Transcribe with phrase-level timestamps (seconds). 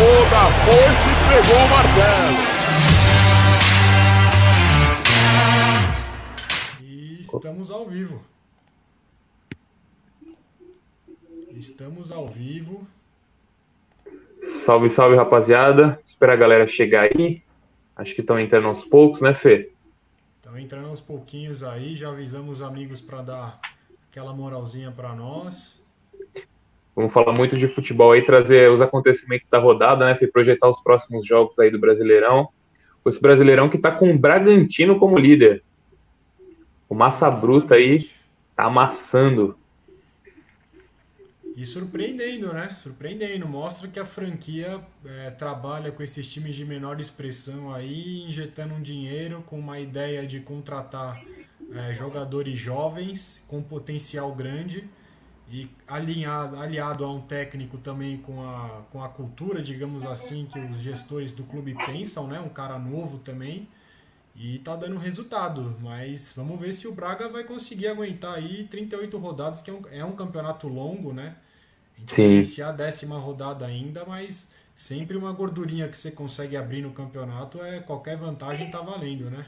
[0.00, 2.38] toda a força e pegou o martelo.
[6.80, 8.24] E estamos ao vivo.
[11.50, 12.88] Estamos ao vivo.
[14.36, 16.00] Salve, salve, rapaziada.
[16.02, 17.42] Espera a galera chegar aí.
[17.94, 19.70] Acho que estão entrando aos poucos, né, Fê?
[20.36, 21.94] Estão entrando aos pouquinhos aí.
[21.94, 23.60] Já avisamos os amigos para dar
[24.10, 25.79] aquela moralzinha para nós.
[27.00, 30.14] Vamos falar muito de futebol aí, trazer os acontecimentos da rodada, né?
[30.30, 32.50] Projetar os próximos jogos aí do Brasileirão.
[33.06, 35.64] Esse Brasileirão que tá com o Bragantino como líder.
[36.90, 37.30] O Massa.
[37.30, 38.06] Bruta aí
[38.54, 39.56] tá amassando.
[41.56, 42.68] E surpreendendo, né?
[42.74, 43.48] Surpreendendo.
[43.48, 48.82] Mostra que a franquia é, trabalha com esses times de menor expressão aí, injetando um
[48.82, 51.18] dinheiro com uma ideia de contratar
[51.72, 54.84] é, jogadores jovens com potencial grande
[55.50, 60.58] e alinhado, aliado a um técnico também com a, com a cultura, digamos assim, que
[60.58, 62.38] os gestores do clube pensam, né?
[62.38, 63.68] Um cara novo também.
[64.36, 69.18] E tá dando resultado, mas vamos ver se o Braga vai conseguir aguentar aí 38
[69.18, 71.34] rodadas, que é um, é um campeonato longo, né?
[72.06, 72.34] Sim.
[72.34, 77.60] iniciar a décima rodada ainda, mas sempre uma gordurinha que você consegue abrir no campeonato,
[77.62, 79.46] é qualquer vantagem tá valendo, né?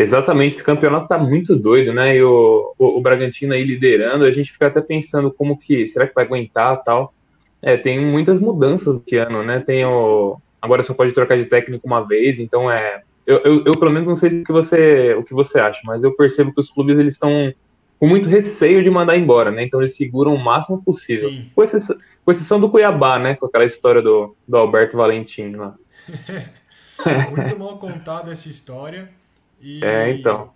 [0.00, 2.16] Exatamente, esse campeonato tá muito doido, né?
[2.16, 6.06] E o, o, o, Bragantino aí liderando, a gente fica até pensando como que, será
[6.06, 7.12] que vai aguentar tal?
[7.60, 9.58] É, tem muitas mudanças esse ano, né?
[9.58, 13.72] Tem o, agora só pode trocar de técnico uma vez, então é, eu, eu, eu
[13.76, 16.60] pelo menos não sei o que você, o que você acha, mas eu percebo que
[16.60, 17.52] os clubes eles estão
[17.98, 19.64] com muito receio de mandar embora, né?
[19.64, 21.28] Então eles seguram o máximo possível.
[21.28, 21.50] Sim.
[21.52, 23.34] Com exceção, com exceção do Cuiabá, né?
[23.34, 25.74] Com aquela história do, do Alberto Valentim lá.
[27.36, 29.17] muito mal contada essa história.
[29.60, 30.52] E, é, então.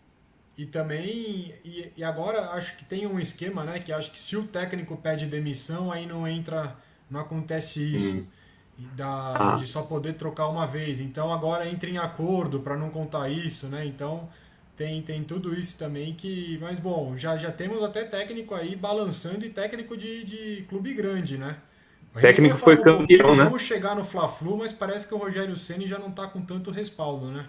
[0.56, 3.78] E também, e, e, agora acho que tem um esquema, né?
[3.78, 6.76] Que acho que se o técnico pede demissão, aí não entra,
[7.10, 8.16] não acontece isso.
[8.16, 8.26] Hum.
[8.96, 9.54] Da, ah.
[9.54, 10.98] De só poder trocar uma vez.
[11.00, 13.84] Então agora entra em acordo para não contar isso, né?
[13.86, 14.28] Então
[14.76, 16.58] tem, tem tudo isso também que.
[16.60, 21.38] Mas bom, já, já temos até técnico aí balançando e técnico de, de clube grande,
[21.38, 21.56] né?
[22.14, 23.44] O técnico foi campeão, um né?
[23.44, 26.70] Vamos chegar no Fla-Flu, mas parece que o Rogério Ceni já não tá com tanto
[26.70, 27.46] respaldo, né?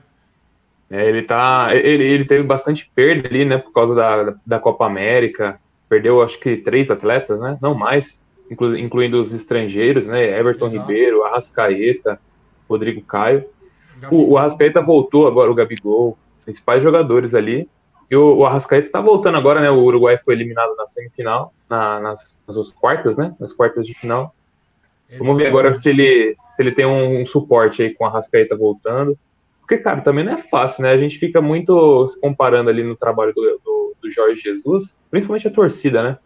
[0.90, 1.70] É, ele tá.
[1.74, 3.58] Ele, ele teve bastante perda ali, né?
[3.58, 5.60] Por causa da, da Copa América.
[5.90, 7.58] Perdeu, acho que, três atletas, né?
[7.62, 10.40] Não mais, inclu, incluindo os estrangeiros, né?
[10.40, 10.82] Everton Exato.
[10.82, 12.20] Ribeiro, Arrascaeta,
[12.70, 13.46] Rodrigo Caio.
[14.12, 17.70] O, o Arrascaeta voltou agora, o Gabigol principais jogadores ali.
[18.10, 19.70] E o, o Arrascaeta tá voltando agora, né?
[19.72, 23.34] O Uruguai foi eliminado na semifinal, na, nas, nas quartas, né?
[23.40, 24.36] Nas quartas de final.
[25.10, 25.28] Exatamente.
[25.28, 28.56] Vamos ver agora se ele, se ele tem um, um suporte aí com a Arrascaeta
[28.56, 29.18] voltando.
[29.64, 30.92] Porque, cara, também não é fácil, né?
[30.92, 35.48] A gente fica muito se comparando ali no trabalho do, do, do Jorge Jesus, principalmente
[35.48, 36.18] a torcida, né?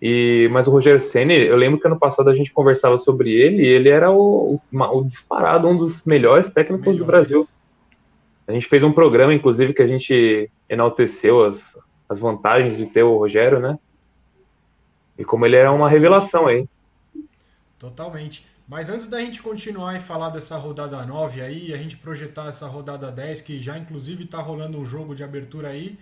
[0.00, 3.64] E, mas o Rogério Ceni, eu lembro que ano passado a gente conversava sobre ele
[3.64, 6.98] e ele era o, o, o disparado, um dos melhores técnicos melhores.
[6.98, 7.48] do Brasil.
[8.46, 11.76] A gente fez um programa, inclusive, que a gente enalteceu as,
[12.08, 13.76] as vantagens de ter o Rogério, né?
[15.18, 16.64] E como ele é uma revelação aí.
[17.76, 18.46] Totalmente.
[18.68, 22.66] Mas antes da gente continuar e falar dessa rodada 9 aí, a gente projetar essa
[22.66, 25.98] rodada 10, que já inclusive está rolando um jogo de abertura aí,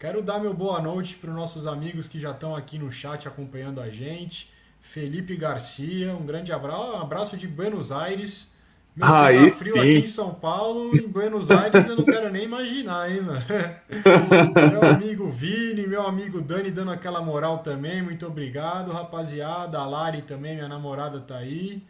[0.00, 3.28] quero dar meu boa noite para os nossos amigos que já estão aqui no chat
[3.28, 4.52] acompanhando a gente.
[4.80, 8.48] Felipe Garcia, um grande abraço, um abraço de Buenos Aires.
[8.96, 9.78] Meu, Aí tá frio sim.
[9.78, 13.44] aqui em São Paulo, em Buenos Aires eu não quero nem imaginar, hein, mano?
[14.72, 19.78] meu amigo Vini, meu amigo Dani dando aquela moral também, muito obrigado, rapaziada.
[19.78, 21.80] A Lari também, minha namorada, tá aí.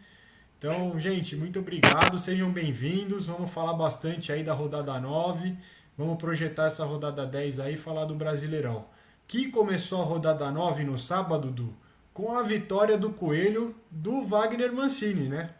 [0.59, 3.27] Então, gente, muito obrigado, sejam bem-vindos.
[3.27, 5.55] Vamos falar bastante aí da rodada 9.
[5.97, 8.83] Vamos projetar essa rodada 10 aí e falar do Brasileirão.
[9.25, 11.73] Que começou a rodada 9 no sábado, Du,
[12.13, 15.51] com a vitória do Coelho do Wagner Mancini, né?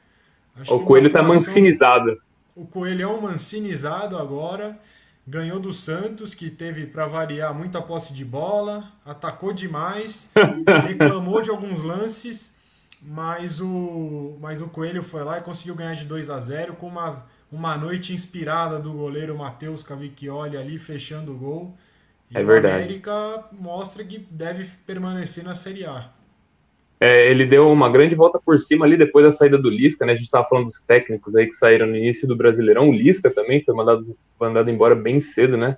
[0.53, 2.21] Acho o Coelho está mancinizado.
[2.53, 4.77] O Coelhão mancinizado agora.
[5.25, 10.29] Ganhou do Santos, que teve, para variar, muita posse de bola, atacou demais,
[10.85, 12.53] reclamou de alguns lances,
[13.01, 16.87] mas o, mas o Coelho foi lá e conseguiu ganhar de 2 a 0 com
[16.87, 21.77] uma, uma noite inspirada do goleiro Matheus Cavicchioli ali fechando o gol.
[22.29, 22.75] E é verdade.
[22.75, 26.09] o América mostra que deve permanecer na Série A.
[26.99, 30.11] É, ele deu uma grande volta por cima ali depois da saída do Lisca, né?
[30.11, 32.89] A gente estava falando dos técnicos aí que saíram no início do Brasileirão.
[32.89, 35.77] O Lisca também foi mandado, mandado embora bem cedo, né?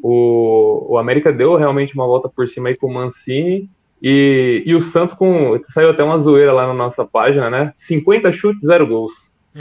[0.00, 3.68] O, o América deu realmente uma volta por cima aí com o Mancini.
[4.02, 5.60] E, e o Santos com.
[5.64, 7.72] Saiu até uma zoeira lá na nossa página, né?
[7.76, 9.32] 50 chutes, zero gols.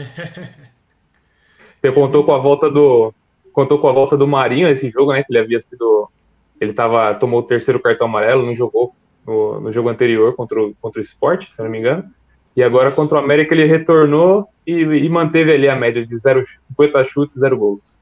[1.81, 3.13] Você contou com a volta do.
[3.51, 5.23] Contou com a volta do Marinho esse jogo, né?
[5.23, 6.09] Que ele havia sido.
[6.59, 8.93] Ele tava, tomou o terceiro cartão amarelo, não jogou
[9.25, 12.03] no, no jogo anterior contra o, contra o Sport, se não me engano.
[12.55, 16.45] E agora contra o América ele retornou e, e manteve ali a média de zero,
[16.59, 17.98] 50 chutes, zero gols.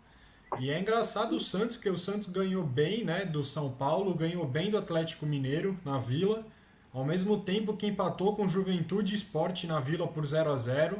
[0.59, 4.45] E é engraçado o Santos, que o Santos ganhou bem né, do São Paulo, ganhou
[4.47, 6.45] bem do Atlético Mineiro na Vila,
[6.91, 10.97] ao mesmo tempo que empatou com Juventude Esporte na Vila por 0 a 0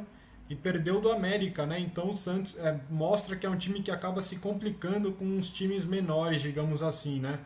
[0.48, 1.78] e perdeu do América, né?
[1.80, 5.48] Então o Santos é, mostra que é um time que acaba se complicando com os
[5.48, 7.40] times menores, digamos assim, né?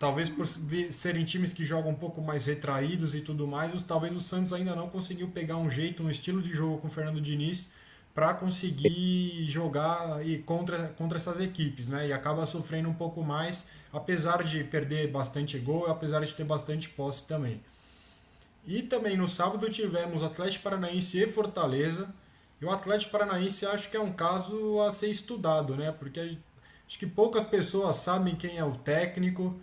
[0.00, 4.20] Talvez por serem times que jogam um pouco mais retraídos e tudo mais, talvez o
[4.20, 7.68] Santos ainda não conseguiu pegar um jeito, um estilo de jogo com o Fernando Diniz
[8.14, 12.08] para conseguir jogar e contra, contra essas equipes, né?
[12.08, 16.88] E acaba sofrendo um pouco mais, apesar de perder bastante gol, apesar de ter bastante
[16.88, 17.62] posse também.
[18.66, 22.08] E também no sábado tivemos Atlético Paranaense e Fortaleza.
[22.60, 25.92] E o Atlético Paranaense acho que é um caso a ser estudado, né?
[25.92, 26.36] Porque
[26.86, 29.58] acho que poucas pessoas sabem quem é o técnico,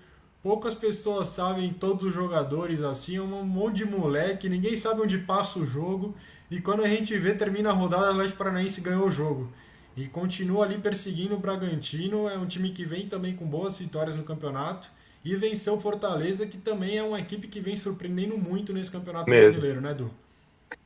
[0.48, 5.60] poucas pessoas sabem todos os jogadores assim, um monte de moleque, ninguém sabe onde passa
[5.60, 6.16] o jogo.
[6.50, 9.50] E quando a gente vê, termina a rodada, o Atlético Paranaense ganhou o jogo.
[9.98, 12.30] E continua ali perseguindo o Bragantino.
[12.30, 14.90] É um time que vem também com boas vitórias no campeonato.
[15.26, 19.30] E venceu o Fortaleza, que também é uma equipe que vem surpreendendo muito nesse campeonato
[19.30, 19.52] Mesmo.
[19.52, 20.10] brasileiro, né, Edu?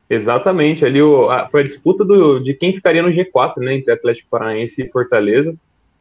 [0.09, 0.83] Exatamente.
[0.83, 4.27] Ali o, a, foi a disputa do, de quem ficaria no G4, né, entre Atlético
[4.27, 5.55] Paranaense e Fortaleza.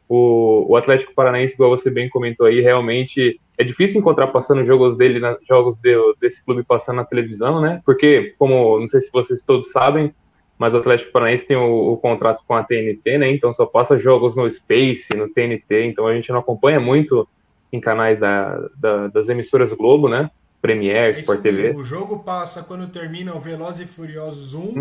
[0.09, 4.97] O, o Atlético Paranaense, igual você bem comentou aí, realmente é difícil encontrar passando jogos
[4.97, 7.83] dele, na, jogos de, desse clube passando na televisão, né?
[7.85, 10.15] Porque, como não sei se vocês todos sabem,
[10.59, 13.31] mas o Atlético Paranaense tem o, o, contrato com a TNT, né?
[13.31, 17.29] Então só passa jogos no Space, no TNT, então a gente não acompanha muito
[17.71, 20.31] em canais da, da, das emissoras Globo, né?
[20.63, 21.71] Premiere, é Sport TV.
[21.77, 24.75] O jogo passa quando termina o Velozes e Furiosos 1,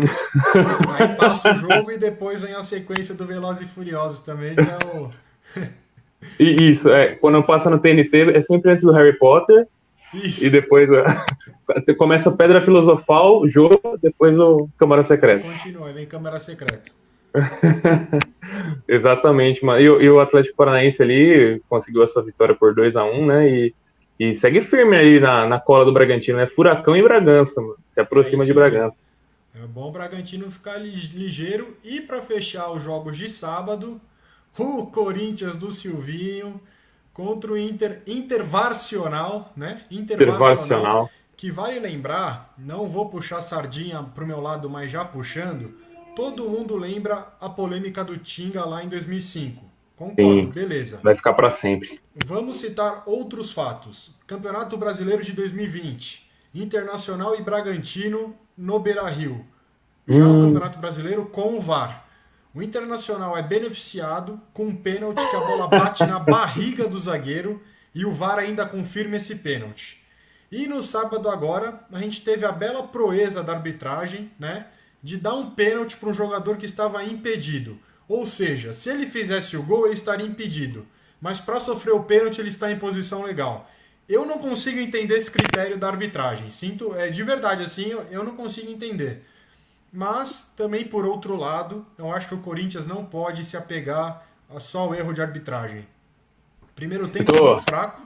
[0.98, 4.60] aí passa o jogo e depois vem a sequência do Velozes e Furiosos também, que
[4.60, 5.10] é o...
[6.38, 7.14] Isso, é.
[7.14, 9.66] Quando passa no TNT, é sempre antes do Harry Potter.
[10.12, 10.44] Isso.
[10.44, 10.88] E depois
[11.86, 15.46] é, começa Pedra Filosofal, jogo, depois o Câmara Secreta.
[15.46, 16.90] Continua, vem Câmara Secreta.
[18.88, 19.80] Exatamente, mano.
[19.80, 23.48] E, e, o Atlético Paranaense ali conseguiu a sua vitória por 2 a 1 né?
[23.48, 23.74] E,
[24.18, 26.46] e segue firme aí na, na cola do Bragantino, né?
[26.46, 27.76] Furacão e Bragança, mano.
[27.88, 29.06] Se aproxima é de Bragança.
[29.54, 31.76] É bom o Bragantino ficar ligeiro.
[31.84, 34.00] E para fechar os jogos de sábado,
[34.60, 36.60] o Corinthians do Silvinho
[37.12, 39.84] contra o Inter Intervarcional, né?
[39.90, 41.10] Intervarcional.
[41.36, 45.74] Que vale lembrar, não vou puxar sardinha pro meu lado, mas já puxando,
[46.14, 49.70] todo mundo lembra a polêmica do Tinga lá em 2005.
[49.96, 51.00] Concordo, Sim, beleza.
[51.02, 52.00] Vai ficar para sempre.
[52.24, 54.10] Vamos citar outros fatos.
[54.26, 56.26] Campeonato Brasileiro de 2020.
[56.54, 59.44] Internacional e Bragantino no Beira-Rio.
[60.08, 60.38] Já hum.
[60.38, 62.06] o Campeonato Brasileiro com o VAR.
[62.52, 67.62] O Internacional é beneficiado com um pênalti que a bola bate na barriga do zagueiro
[67.94, 70.02] e o VAR ainda confirma esse pênalti.
[70.50, 74.66] E no sábado agora, a gente teve a bela proeza da arbitragem, né,
[75.00, 77.78] de dar um pênalti para um jogador que estava impedido.
[78.08, 80.84] Ou seja, se ele fizesse o gol, ele estaria impedido.
[81.20, 83.70] Mas para sofrer o pênalti, ele está em posição legal.
[84.08, 86.50] Eu não consigo entender esse critério da arbitragem.
[86.50, 89.24] Sinto, é de verdade assim, eu, eu não consigo entender.
[89.92, 94.60] Mas também por outro lado, eu acho que o Corinthians não pode se apegar a
[94.60, 95.86] só o erro de arbitragem.
[96.74, 97.58] Primeiro tempo Tô.
[97.58, 98.02] fraco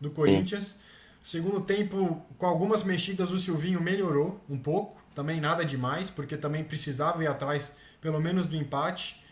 [0.00, 0.76] do Corinthians.
[1.22, 5.02] Segundo tempo, com algumas mexidas, o Silvinho melhorou um pouco.
[5.14, 9.22] Também nada demais, porque também precisava ir atrás, pelo menos, do empate.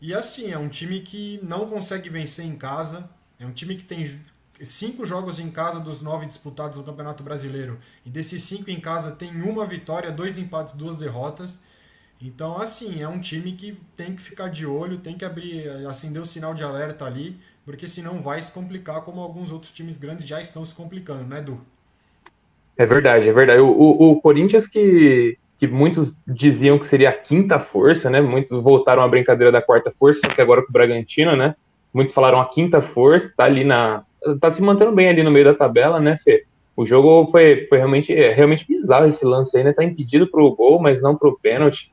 [0.00, 3.08] E assim, é um time que não consegue vencer em casa.
[3.40, 4.20] É um time que tem
[4.60, 7.78] cinco jogos em casa dos nove disputados no Campeonato Brasileiro.
[8.04, 11.58] E desses cinco em casa tem uma vitória, dois empates, duas derrotas.
[12.20, 16.22] Então, assim, é um time que tem que ficar de olho, tem que abrir, acender
[16.22, 20.26] o sinal de alerta ali, porque senão vai se complicar como alguns outros times grandes
[20.26, 21.60] já estão se complicando, né, Edu?
[22.76, 23.60] É verdade, é verdade.
[23.60, 28.20] O, o, o Corinthians que, que muitos diziam que seria a quinta força, né?
[28.20, 31.56] Muitos voltaram à brincadeira da quarta força, que agora com o Bragantino, né?
[31.92, 34.04] Muitos falaram a quinta força, tá ali na,
[34.40, 36.44] tá se mantendo bem ali no meio da tabela, né, Fê?
[36.76, 39.72] O jogo foi, foi realmente, é, realmente bizarro esse lance aí, né?
[39.72, 41.92] Tá impedido pro gol, mas não pro pênalti.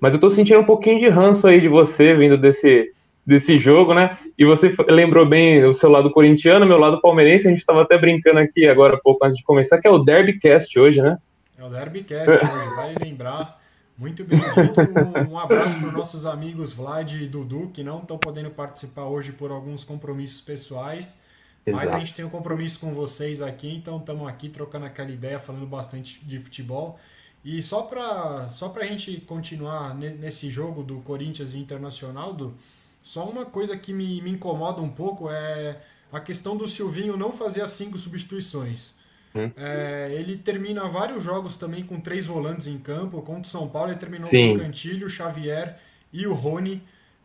[0.00, 2.92] Mas eu tô sentindo um pouquinho de ranço aí de você vindo desse,
[3.26, 4.16] desse jogo, né?
[4.38, 7.48] E você lembrou bem o seu lado corintiano, meu lado palmeirense.
[7.48, 10.78] A gente tava até brincando aqui agora, pouco antes de começar, que é o Derbycast
[10.78, 11.18] hoje, né?
[11.58, 13.60] É o Derbycast hoje, vale lembrar.
[13.98, 14.80] Muito bem dito.
[15.28, 19.04] Um, um abraço para os nossos amigos Vlad e Dudu, que não estão podendo participar
[19.04, 21.20] hoje por alguns compromissos pessoais.
[21.66, 25.38] Mas a gente tem um compromisso com vocês aqui, então estamos aqui trocando aquela ideia,
[25.38, 26.98] falando bastante de futebol.
[27.44, 32.54] E só para só a gente continuar nesse jogo do Corinthians Internacional, do,
[33.02, 35.80] só uma coisa que me, me incomoda um pouco é
[36.12, 38.94] a questão do Silvinho não fazer as cinco substituições.
[39.34, 39.50] Hum.
[39.56, 43.22] É, ele termina vários jogos também com três volantes em campo.
[43.22, 44.54] Contra o São Paulo, ele terminou Sim.
[44.54, 45.78] com o Cantilho, o Xavier
[46.12, 46.82] e o Rony.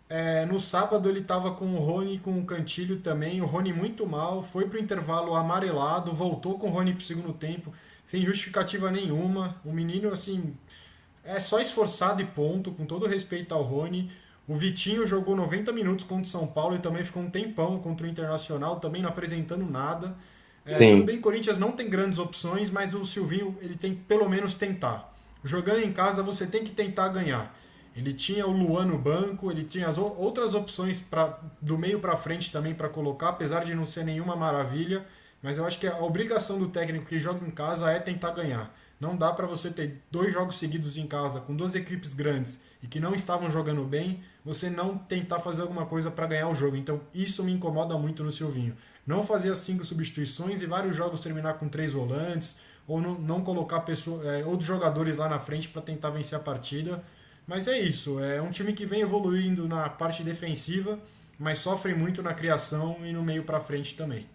[0.07, 3.41] É, no sábado ele estava com o Rony com o Cantilho também.
[3.41, 7.03] O Rony muito mal, foi para o intervalo amarelado, voltou com o Rony para o
[7.03, 7.73] segundo tempo,
[8.05, 9.59] sem justificativa nenhuma.
[9.65, 10.55] O menino, assim,
[11.23, 14.11] é só esforçado e ponto, com todo respeito ao Rony.
[14.47, 18.05] O Vitinho jogou 90 minutos contra o São Paulo e também ficou um tempão contra
[18.05, 20.15] o Internacional, também não apresentando nada.
[20.63, 24.29] É, tudo bem, Corinthians não tem grandes opções, mas o Silvinho ele tem que pelo
[24.29, 25.13] menos tentar.
[25.43, 27.55] Jogando em casa, você tem que tentar ganhar.
[27.95, 32.17] Ele tinha o Luan no banco, ele tinha as outras opções pra, do meio para
[32.17, 35.05] frente também para colocar, apesar de não ser nenhuma maravilha.
[35.41, 38.75] Mas eu acho que a obrigação do técnico que joga em casa é tentar ganhar.
[38.99, 42.87] Não dá para você ter dois jogos seguidos em casa com duas equipes grandes e
[42.87, 46.75] que não estavam jogando bem, você não tentar fazer alguma coisa para ganhar o jogo.
[46.75, 48.75] Então isso me incomoda muito no Silvinho.
[49.05, 52.55] Não fazer as cinco substituições e vários jogos terminar com três volantes
[52.87, 56.41] ou não, não colocar pessoa, é, outros jogadores lá na frente para tentar vencer a
[56.41, 57.03] partida.
[57.47, 60.97] Mas é isso, é um time que vem evoluindo na parte defensiva,
[61.39, 64.25] mas sofre muito na criação e no meio para frente também.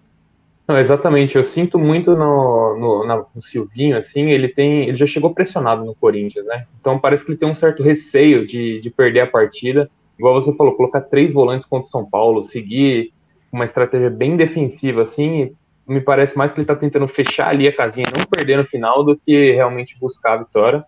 [0.71, 1.37] Não, exatamente.
[1.37, 4.85] Eu sinto muito no, no, no, Silvinho, assim, ele tem.
[4.85, 6.65] Ele já chegou pressionado no Corinthians, né?
[6.81, 9.91] Então parece que ele tem um certo receio de, de perder a partida.
[10.17, 13.13] Igual você falou, colocar três volantes contra o São Paulo, seguir
[13.51, 15.57] uma estratégia bem defensiva, assim,
[15.89, 19.03] me parece mais que ele está tentando fechar ali a casinha, não perder no final,
[19.03, 20.85] do que realmente buscar a vitória.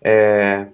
[0.00, 0.68] É,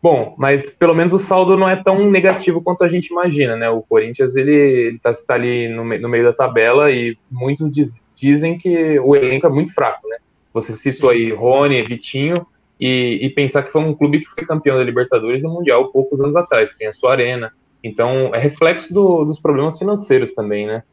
[0.00, 3.68] Bom, mas pelo menos o saldo não é tão negativo quanto a gente imagina, né?
[3.68, 8.56] O Corinthians ele está tá ali no, no, meio da tabela e muitos diz, dizem
[8.56, 10.18] que o elenco é muito fraco, né?
[10.54, 12.46] Você citou aí Rony, Vitinho
[12.78, 16.20] e, e, pensar que foi um clube que foi campeão da Libertadores e Mundial poucos
[16.20, 17.52] anos atrás, tem a sua arena.
[17.82, 20.84] Então é reflexo do, dos problemas financeiros também, né?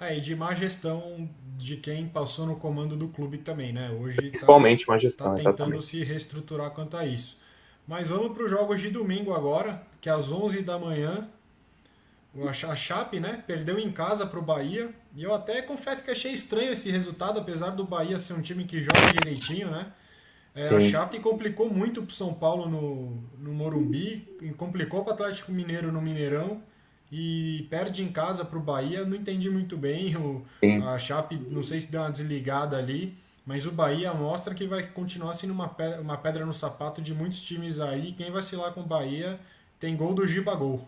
[0.00, 3.90] É, e de má gestão de quem passou no comando do clube também, né?
[4.00, 5.26] Hoje tá Principalmente tá, má gestão.
[5.26, 5.84] Tá tentando exatamente.
[5.84, 7.42] se reestruturar quanto a isso.
[7.86, 11.28] Mas vamos para os jogos de domingo agora, que é às 11 da manhã.
[12.68, 14.90] A Chape, né, perdeu em casa para o Bahia.
[15.14, 18.64] E eu até confesso que achei estranho esse resultado, apesar do Bahia ser um time
[18.64, 19.92] que joga direitinho, né?
[20.54, 24.26] É, a Chape complicou muito para o São Paulo no, no Morumbi,
[24.56, 26.62] complicou para o Atlético Mineiro no Mineirão
[27.10, 29.04] e perde em casa para o Bahia.
[29.04, 30.16] Não entendi muito bem.
[30.16, 30.44] O,
[30.88, 33.16] a Chape, não sei se deu uma desligada ali.
[33.46, 37.12] Mas o Bahia mostra que vai continuar sendo uma pedra, uma pedra no sapato de
[37.12, 38.12] muitos times aí.
[38.12, 39.38] Quem vacilar com o Bahia
[39.78, 40.80] tem gol do Giba Gol.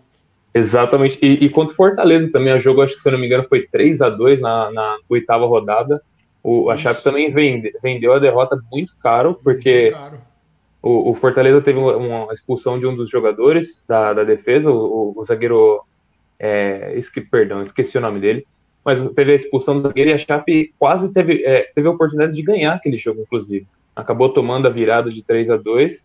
[0.54, 1.18] Exatamente.
[1.20, 3.46] E, e contra o Fortaleza também, o jogo, acho que se eu não me engano,
[3.46, 6.02] foi 3 a 2 na, na oitava rodada.
[6.42, 10.18] O, a Chape também vende, vendeu a derrota muito caro, porque caro.
[10.80, 15.20] O, o, Fortaleza teve uma expulsão de um dos jogadores da, da defesa, o, o,
[15.20, 15.82] o zagueiro.
[16.38, 18.46] É, esque, perdão, esqueci o nome dele
[18.86, 22.34] mas teve a expulsão do zagueiro e a Chape quase teve, é, teve a oportunidade
[22.34, 23.66] de ganhar aquele jogo, inclusive.
[23.94, 26.04] Acabou tomando a virada de 3 a 2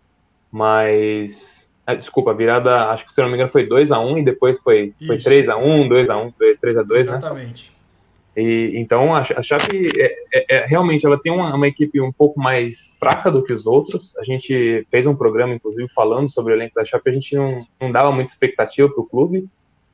[0.51, 1.69] mas.
[1.87, 4.23] É, desculpa, a virada, acho que se não me engano, foi 2 a 1 e
[4.23, 7.17] depois foi, foi 3 a 1 2 a 1 3 a 2 né?
[7.17, 7.71] Exatamente.
[7.71, 8.43] Né?
[8.43, 12.11] E, então a, a Chape é, é, é, realmente ela tem uma, uma, equipe um
[12.11, 14.15] pouco mais fraca do que os outros.
[14.17, 17.09] A gente fez um programa, inclusive, falando sobre o elenco da Chape.
[17.09, 19.47] A gente não, não dava muita expectativa para o clube.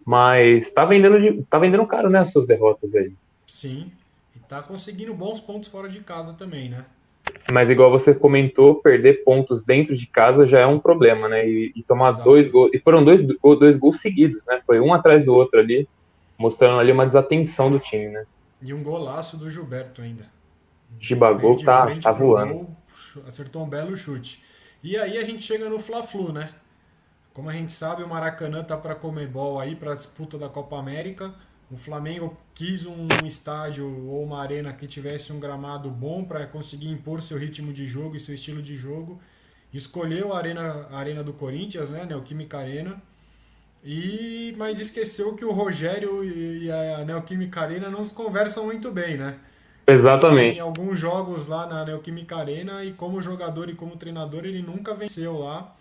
[0.08, 3.12] Mas tá vendendo, de, tá vendendo caro, né, as suas derrotas aí.
[3.46, 3.92] Sim.
[4.34, 6.86] E tá conseguindo bons pontos fora de casa também, né?
[7.52, 11.46] Mas igual você comentou, perder pontos dentro de casa já é um problema, né?
[11.46, 12.24] E, e tomar Exato.
[12.24, 12.72] dois gols.
[12.74, 14.62] E foram dois, dois gols seguidos, né?
[14.66, 15.90] Foi um atrás do outro ali,
[16.38, 18.26] mostrando ali uma desatenção do time, né?
[18.62, 20.26] E um golaço do Gilberto ainda.
[21.02, 22.54] Gibagol tá, tá voando.
[22.54, 22.76] Gol,
[23.28, 24.42] acertou um belo chute.
[24.82, 26.50] E aí a gente chega no Fla-Flu, né?
[27.38, 30.76] Como a gente sabe, o Maracanã tá para Comebol aí para a disputa da Copa
[30.76, 31.36] América.
[31.70, 36.90] O Flamengo quis um estádio ou uma arena que tivesse um gramado bom para conseguir
[36.90, 39.22] impor seu ritmo de jogo e seu estilo de jogo.
[39.72, 43.00] Escolheu a arena, a arena do Corinthians, né, Neoquímica Arena.
[43.86, 49.16] E mas esqueceu que o Rogério e a Neoquímica Arena não se conversam muito bem,
[49.16, 49.38] né?
[49.86, 50.54] Exatamente.
[50.54, 54.96] Tem alguns jogos lá na Neoquímica Arena e como jogador e como treinador ele nunca
[54.96, 55.76] venceu lá.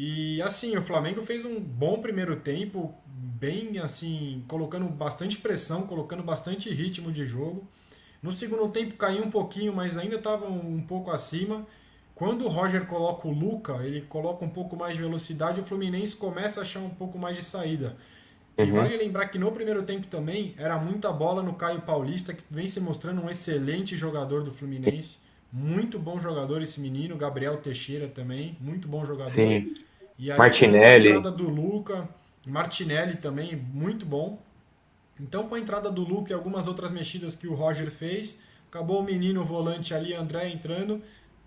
[0.00, 6.22] E assim, o Flamengo fez um bom primeiro tempo, bem assim, colocando bastante pressão, colocando
[6.22, 7.66] bastante ritmo de jogo.
[8.22, 11.66] No segundo tempo caiu um pouquinho, mas ainda estava um pouco acima.
[12.14, 16.16] Quando o Roger coloca o Luca, ele coloca um pouco mais de velocidade, o Fluminense
[16.16, 17.96] começa a achar um pouco mais de saída.
[18.56, 18.66] Uhum.
[18.66, 22.44] E vale lembrar que no primeiro tempo também era muita bola no Caio Paulista, que
[22.48, 25.18] vem se mostrando um excelente jogador do Fluminense.
[25.52, 29.30] Muito bom jogador esse menino, Gabriel Teixeira também, muito bom jogador.
[29.30, 29.74] Sim.
[30.18, 31.08] E aí, Martinelli.
[31.08, 32.08] a entrada do Luca,
[32.46, 34.42] Martinelli também, muito bom.
[35.20, 38.38] Então, com a entrada do Luca e algumas outras mexidas que o Roger fez,
[38.70, 41.02] Acabou o menino volante ali, André, entrando,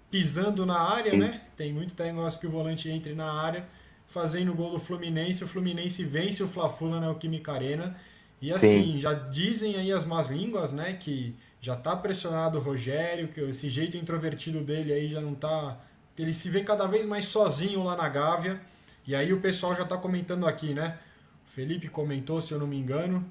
[0.10, 1.18] pisando na área, Sim.
[1.20, 1.42] né?
[1.56, 3.68] Tem muito negócio que o volante entre na área,
[4.08, 5.44] fazendo o gol do Fluminense.
[5.44, 7.96] O Fluminense vence o Fla-Flu na Neoquímica Arena.
[8.42, 9.00] E assim, Sim.
[9.00, 10.94] já dizem aí as más línguas, né?
[10.94, 15.80] Que já tá pressionado o Rogério, que esse jeito introvertido dele aí já não tá.
[16.22, 18.62] Ele se vê cada vez mais sozinho lá na Gávea.
[19.08, 21.00] E aí o pessoal já tá comentando aqui, né?
[21.48, 23.25] O Felipe comentou, se eu não me engano,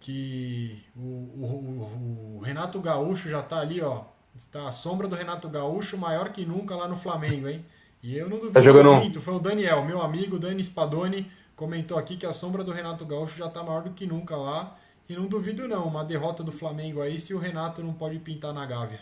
[0.00, 4.02] que o, o, o Renato Gaúcho já tá ali, ó.
[4.34, 7.64] Está a sombra do Renato Gaúcho maior que nunca lá no Flamengo, hein?
[8.02, 8.92] E eu não duvido tá jogando...
[8.94, 9.20] muito.
[9.20, 13.38] Foi o Daniel, meu amigo Dani Spadoni, comentou aqui que a sombra do Renato Gaúcho
[13.38, 14.76] já tá maior do que nunca lá.
[15.08, 18.52] E não duvido não, uma derrota do Flamengo aí se o Renato não pode pintar
[18.52, 19.00] na Gávea.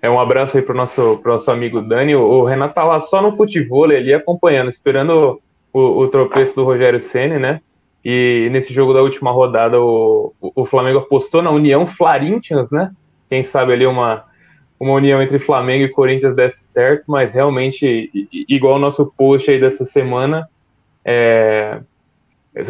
[0.00, 2.14] É um abraço aí pro nosso, pro nosso amigo Dani.
[2.14, 5.40] O Renato tá lá só no futebol ali acompanhando, esperando
[5.72, 7.60] o, o tropeço do Rogério Ceni, né?
[8.04, 12.92] E nesse jogo da última rodada o, o Flamengo apostou na União Flarintians, né?
[13.28, 14.24] Quem sabe ali uma,
[14.78, 18.10] uma união entre Flamengo e Corinthians desse certo, mas realmente,
[18.48, 20.48] igual o nosso post aí dessa semana,
[21.04, 21.80] é,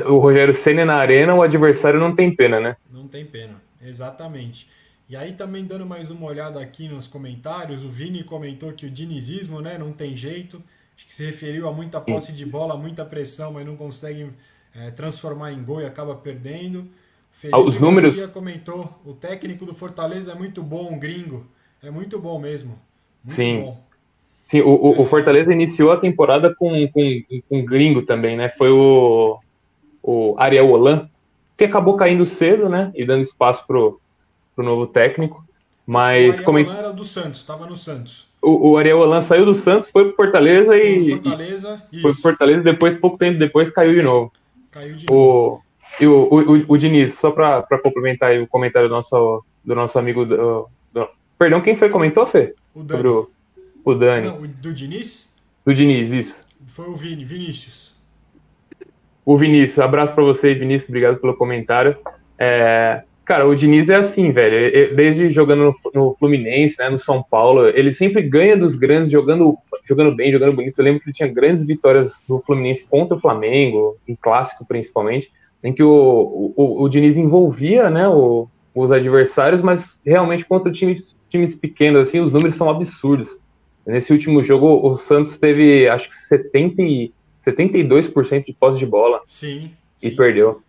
[0.07, 2.77] o Rogério Senna na arena, o adversário não tem pena, né?
[2.91, 4.67] Não tem pena, exatamente.
[5.09, 8.91] E aí também dando mais uma olhada aqui nos comentários, o Vini comentou que o
[8.91, 10.63] dinizismo, né, não tem jeito.
[10.97, 14.31] Acho que se referiu a muita posse de bola, muita pressão, mas não consegue
[14.75, 16.87] é, transformar em gol e acaba perdendo.
[17.31, 21.47] Felipe ah, Os números Garcia comentou, o técnico do Fortaleza é muito bom, um gringo.
[21.83, 22.79] É muito bom mesmo.
[23.25, 23.61] Muito Sim.
[23.63, 23.81] Bom.
[24.45, 28.49] Sim, o, o, Fortaleza iniciou a temporada com, com, com um gringo também, né?
[28.49, 29.39] Foi o
[30.03, 31.09] o Ariel Holan,
[31.57, 32.91] que acabou caindo cedo, né?
[32.95, 34.01] E dando espaço pro,
[34.59, 35.45] pro novo técnico.
[35.87, 36.41] Mas.
[36.41, 38.27] O Holan era do Santos, estava no Santos.
[38.43, 41.13] O, o Ariel Holan saiu do Santos, foi pro Fortaleza e.
[41.13, 44.33] Fortaleza, e foi pro Fortaleza, depois, pouco tempo depois, caiu de novo.
[44.73, 45.63] Caiu de novo.
[45.63, 49.99] O, e o, o, o, Diniz, só para complementar o comentário do nosso, do nosso
[49.99, 50.27] amigo.
[50.27, 52.55] Do, do, perdão, quem foi comentou, Fê?
[52.75, 53.09] O Dani.
[53.09, 53.31] O,
[53.85, 54.27] o Dani.
[54.27, 55.29] Não, do Diniz?
[55.65, 56.47] Do Diniz, isso.
[56.67, 57.97] Foi o Vini, Vinícius.
[59.25, 61.97] O Vinícius, abraço para você, Vinícius, obrigado pelo comentário.
[62.39, 64.97] É, cara, o Diniz é assim, velho.
[64.97, 70.17] Desde jogando no, Fluminense, né, no São Paulo, ele sempre ganha dos grandes, jogando, jogando
[70.17, 70.79] bem, jogando bonito.
[70.79, 75.31] Eu lembro que ele tinha grandes vitórias no Fluminense contra o Flamengo, em clássico principalmente,
[75.63, 81.15] em que o, o, o Diniz envolvia, né, o, os adversários, mas realmente contra times,
[81.29, 83.39] times pequenos, assim, os números são absurdos.
[83.87, 89.21] Nesse último jogo, o Santos teve, acho que 70 e 72% de posse de bola.
[89.27, 89.71] Sim.
[90.03, 90.17] E sim.
[90.17, 90.63] perdeu.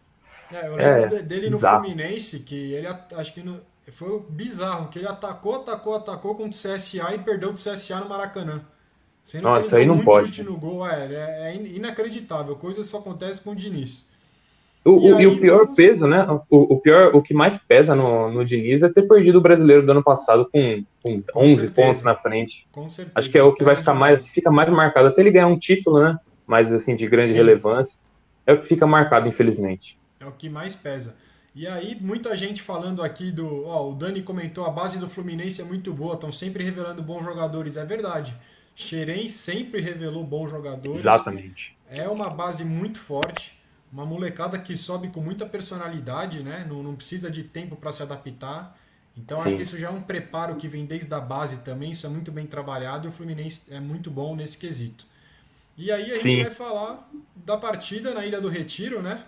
[0.52, 1.84] É, eu lembro é, dele no bizarro.
[1.84, 3.60] Fluminense, que ele acho que no,
[3.92, 8.10] foi bizarro, que ele atacou, atacou, atacou contra o CSA e perdeu do CSA no
[8.10, 8.62] Maracanã.
[9.22, 10.28] Sendo Nossa, aí não pode.
[10.28, 12.56] Chute no gol, é, é, é inacreditável.
[12.56, 14.08] Coisa só acontece com o Diniz.
[14.84, 15.76] O, e, o, aí, e o pior vamos...
[15.76, 16.26] peso, né?
[16.50, 19.86] O, o, pior, o que mais pesa no, no Diniz é ter perdido o brasileiro
[19.86, 21.72] do ano passado com, com, com 11 certeza.
[21.74, 22.66] pontos na frente.
[22.72, 23.12] Com certeza.
[23.14, 25.10] Acho que é o que vai ficar mais, fica mais marcado.
[25.10, 26.18] Até ele ganhar um título, né?
[26.50, 27.36] mais assim de grande Sim.
[27.36, 27.96] relevância,
[28.48, 30.00] é o que fica marcado, infelizmente.
[30.20, 31.16] É o que mais pesa.
[31.56, 33.66] E aí, muita gente falando aqui do.
[33.66, 37.24] Ó, o Dani comentou: a base do Fluminense é muito boa, estão sempre revelando bons
[37.24, 37.76] jogadores.
[37.78, 38.36] É verdade.
[38.76, 41.00] Xerém sempre revelou bons jogadores.
[41.00, 41.76] Exatamente.
[41.90, 43.60] É uma base muito forte.
[43.92, 46.66] Uma molecada que sobe com muita personalidade, né?
[46.70, 48.78] Não, não precisa de tempo para se adaptar.
[49.18, 49.48] Então, Sim.
[49.48, 51.92] acho que isso já é um preparo que vem desde a base também.
[51.92, 55.06] Isso é muito bem trabalhado e o Fluminense é muito bom nesse quesito.
[55.76, 56.30] E aí a Sim.
[56.30, 59.26] gente vai falar da partida na Ilha do Retiro, né?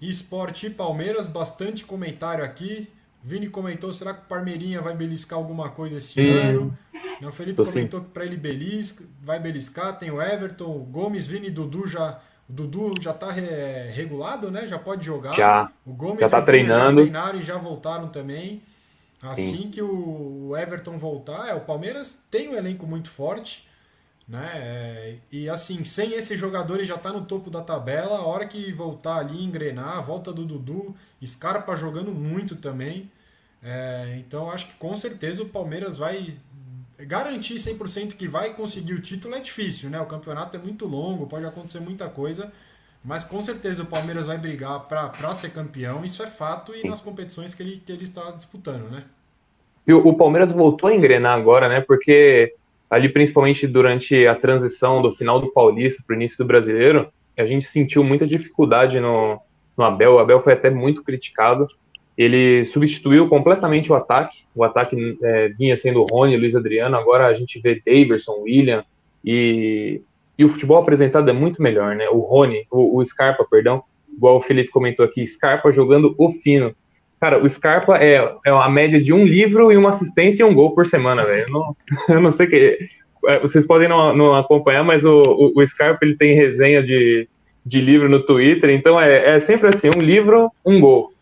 [0.00, 2.88] Esporte e Palmeiras, bastante comentário aqui.
[3.22, 6.28] Vini comentou, será que o Parmeirinha vai beliscar alguma coisa esse Sim.
[6.28, 6.78] ano?
[7.22, 8.06] O Felipe Tô comentou sim.
[8.06, 9.98] que para ele belisca, vai beliscar.
[9.98, 12.18] Tem o Everton, o Gomes, Vini e Dudu já.
[12.48, 13.42] O Dudu já está re,
[13.92, 14.66] regulado, né?
[14.66, 15.34] Já pode jogar.
[15.34, 15.70] Já.
[15.86, 16.84] O Gomes já tá treinando.
[16.84, 18.62] Já treinaram e já voltaram também.
[19.22, 19.70] Assim sim.
[19.70, 23.66] que o Everton voltar, é, o Palmeiras tem um elenco muito forte.
[24.26, 24.50] Né?
[24.54, 28.18] É, e assim, sem esse jogador ele já está no topo da tabela.
[28.18, 33.10] A hora que voltar ali, engrenar, volta do Dudu, Scarpa jogando muito também.
[33.62, 36.34] É, então acho que com certeza o Palmeiras vai
[36.98, 39.34] garantir 100% que vai conseguir o título.
[39.34, 40.00] É difícil, né?
[40.00, 42.52] O campeonato é muito longo, pode acontecer muita coisa.
[43.04, 47.02] Mas com certeza o Palmeiras vai brigar para ser campeão, isso é fato, e nas
[47.02, 49.04] competições que ele, que ele está disputando, né?
[49.86, 51.82] E o, o Palmeiras voltou a engrenar agora, né?
[51.82, 52.54] Porque
[52.90, 57.44] ali principalmente durante a transição do final do Paulista para o início do Brasileiro, a
[57.44, 59.40] gente sentiu muita dificuldade no,
[59.76, 60.14] no Abel.
[60.14, 61.66] O Abel foi até muito criticado.
[62.16, 64.44] Ele substituiu completamente o ataque.
[64.54, 66.96] O ataque é, vinha sendo Rony, Luiz Adriano.
[66.96, 68.84] Agora a gente vê Daverson, William
[69.24, 70.00] e,
[70.38, 72.08] e o futebol apresentado é muito melhor, né?
[72.08, 73.82] O Rony, o, o Scarpa, perdão,
[74.16, 76.74] igual o Felipe comentou aqui, Scarpa jogando o fino.
[77.24, 80.54] Cara, o Scarpa é, é a média de um livro e uma assistência e um
[80.54, 81.46] gol por semana, velho.
[81.48, 81.76] Eu não,
[82.16, 82.90] eu não sei que.
[83.26, 87.26] É, vocês podem não, não acompanhar, mas o, o, o, Scarpa ele tem resenha de,
[87.64, 91.14] de livro no Twitter, então é, é sempre assim: um livro, um gol.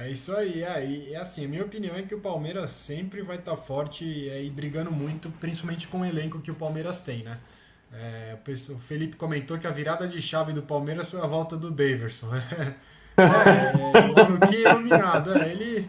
[0.00, 3.36] É isso aí, é, e assim, a minha opinião é que o Palmeiras sempre vai
[3.36, 7.22] estar tá forte é, e brigando muito, principalmente com o elenco que o Palmeiras tem,
[7.22, 7.38] né?
[7.92, 8.36] É,
[8.72, 12.30] o Felipe comentou que a virada de chave do Palmeiras foi a volta do Daverson.
[13.18, 15.88] é, é maluquinho iluminado, é, ele...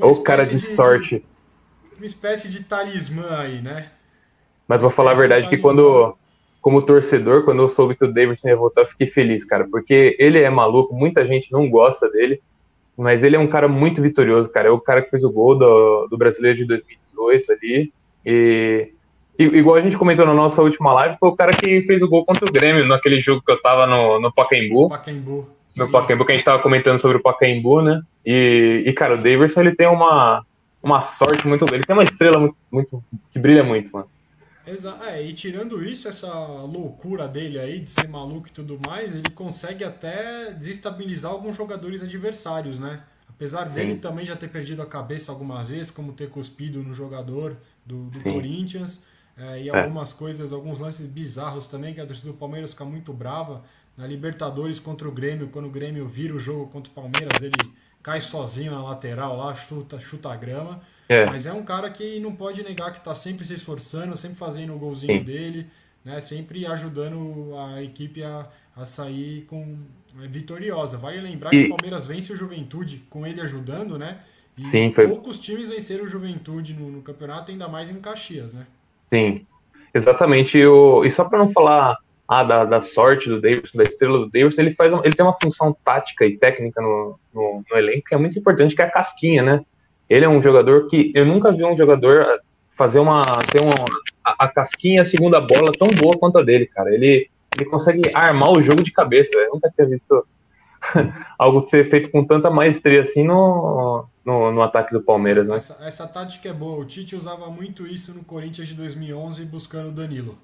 [0.00, 1.18] Ou cara de, de sorte.
[1.18, 3.90] De, uma espécie de talismã aí, né?
[4.66, 6.16] Mas vou falar a verdade que quando,
[6.60, 10.14] como torcedor, quando eu soube que o Davidson ia voltar, eu fiquei feliz, cara, porque
[10.18, 12.40] ele é maluco, muita gente não gosta dele,
[12.98, 14.68] mas ele é um cara muito vitorioso, cara.
[14.68, 17.92] É o cara que fez o gol do, do brasileiro de 2018 ali.
[18.26, 18.92] E,
[19.38, 22.08] e, igual a gente comentou na nossa última live, foi o cara que fez o
[22.08, 24.88] gol contra o Grêmio naquele jogo que eu tava no, no Pacaembu.
[24.88, 25.48] Pacaembu.
[25.78, 25.92] No Sim.
[25.92, 28.02] Pacaembu, que a gente tava comentando sobre o Pacaembu, né?
[28.26, 30.44] E, e cara, o Davidson ele tem uma,
[30.82, 31.64] uma sorte muito.
[31.72, 34.08] Ele tem uma estrela muito, muito que brilha muito, mano.
[34.66, 35.02] Exato.
[35.04, 39.30] É, e tirando isso, essa loucura dele aí de ser maluco e tudo mais, ele
[39.30, 43.00] consegue até desestabilizar alguns jogadores adversários, né?
[43.28, 43.74] Apesar Sim.
[43.74, 48.10] dele também já ter perdido a cabeça algumas vezes, como ter cuspido no jogador do,
[48.10, 49.00] do Corinthians,
[49.36, 49.78] é, e é.
[49.78, 53.62] algumas coisas, alguns lances bizarros também, que a torcida do Palmeiras fica muito brava.
[53.98, 57.56] Na Libertadores contra o Grêmio, quando o Grêmio vira o jogo contra o Palmeiras, ele
[58.00, 60.80] cai sozinho na lateral lá, chuta, chuta a grama.
[61.08, 61.26] É.
[61.26, 64.72] Mas é um cara que não pode negar que está sempre se esforçando, sempre fazendo
[64.72, 65.24] o golzinho Sim.
[65.24, 65.66] dele,
[66.04, 66.20] né?
[66.20, 69.78] sempre ajudando a equipe a, a sair com
[70.22, 70.96] é, vitoriosa.
[70.96, 71.58] Vale lembrar e...
[71.58, 74.18] que o Palmeiras vence o Juventude com ele ajudando, né?
[74.56, 75.08] E Sim, foi...
[75.08, 78.64] poucos times venceram o Juventude no, no, campeonato, ainda mais em Caxias, né?
[79.12, 79.44] Sim,
[79.92, 80.56] exatamente.
[80.56, 84.30] Eu, e só para não falar ah, da, da, sorte do Davidson, da estrela do
[84.30, 88.14] Davidson, ele, faz, ele tem uma função tática e técnica no, no, no elenco que
[88.14, 89.64] é muito importante, que é a casquinha, né?
[90.10, 92.40] Ele é um jogador que eu nunca vi um jogador
[92.76, 93.74] fazer uma ter uma
[94.24, 96.94] a, a casquinha a segunda bola tão boa quanto a dele, cara.
[96.94, 99.36] Ele ele consegue armar o jogo de cabeça.
[99.36, 100.26] Eu nunca tinha visto
[101.38, 105.56] algo ser feito com tanta maestria assim no, no, no, ataque do Palmeiras, né?
[105.56, 106.78] Essa, essa tática é boa.
[106.78, 110.38] O Tite usava muito isso no Corinthians de 2011 buscando o Danilo.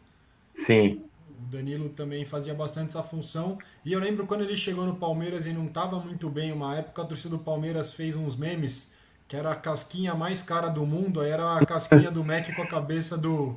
[0.54, 1.02] Sim.
[1.38, 3.58] O Danilo também fazia bastante essa função.
[3.84, 7.02] E eu lembro quando ele chegou no Palmeiras e não estava muito bem, uma época
[7.02, 8.92] a torcida do Palmeiras fez uns memes
[9.26, 12.62] que era a casquinha mais cara do mundo, aí era a casquinha do Mac com
[12.62, 13.56] a cabeça do,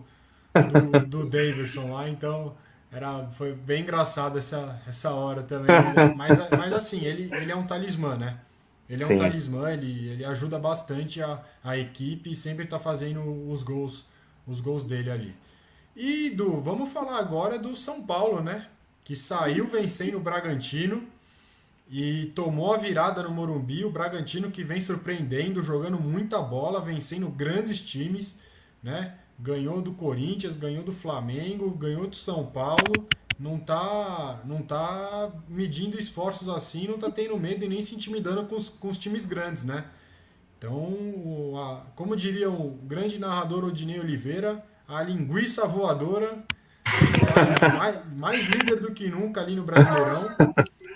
[0.53, 2.55] do, do Davidson lá, então
[2.91, 5.67] era, foi bem engraçado essa, essa hora também.
[5.67, 6.13] Né?
[6.15, 8.37] Mas, mas assim, ele, ele é um talismã, né?
[8.89, 9.17] Ele é um Sim.
[9.17, 14.05] talismã, ele, ele ajuda bastante a, a equipe e sempre está fazendo os gols,
[14.47, 15.35] os gols dele ali.
[15.99, 18.67] E do, vamos falar agora do São Paulo, né?
[19.03, 21.07] Que saiu vencendo o Bragantino
[21.89, 23.83] e tomou a virada no Morumbi.
[23.83, 28.37] O Bragantino que vem surpreendendo, jogando muita bola, vencendo grandes times,
[28.83, 29.15] né?
[29.39, 33.07] Ganhou do Corinthians, ganhou do Flamengo, ganhou do São Paulo.
[33.39, 38.45] Não tá, não tá medindo esforços assim, não tá tendo medo e nem se intimidando
[38.45, 39.85] com os, com os times grandes, né?
[40.59, 40.93] Então,
[41.55, 46.43] a, como diria o grande narrador Odinei Oliveira, a linguiça voadora
[47.77, 50.29] mais, mais líder do que nunca ali no Brasileirão.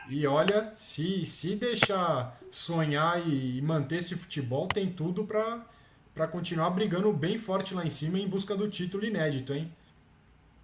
[0.10, 7.12] E olha, se, se deixar sonhar e manter esse futebol, tem tudo para continuar brigando
[7.12, 9.72] bem forte lá em cima em busca do título inédito, hein?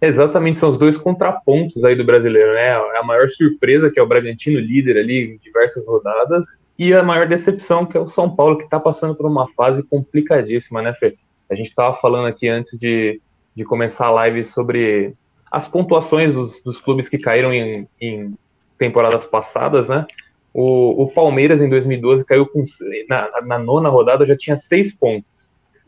[0.00, 2.72] Exatamente, são os dois contrapontos aí do brasileiro, né?
[2.98, 7.26] A maior surpresa, que é o Bragantino líder ali em diversas rodadas, e a maior
[7.26, 11.16] decepção, que é o São Paulo, que está passando por uma fase complicadíssima, né, Fê?
[11.50, 13.20] A gente estava falando aqui antes de,
[13.54, 15.14] de começar a live sobre
[15.50, 18.34] as pontuações dos, dos clubes que caíram em, em
[18.76, 20.06] temporadas passadas, né?
[20.52, 22.64] O, o Palmeiras em 2012 caiu com
[23.08, 25.28] na, na, nona rodada já tinha seis pontos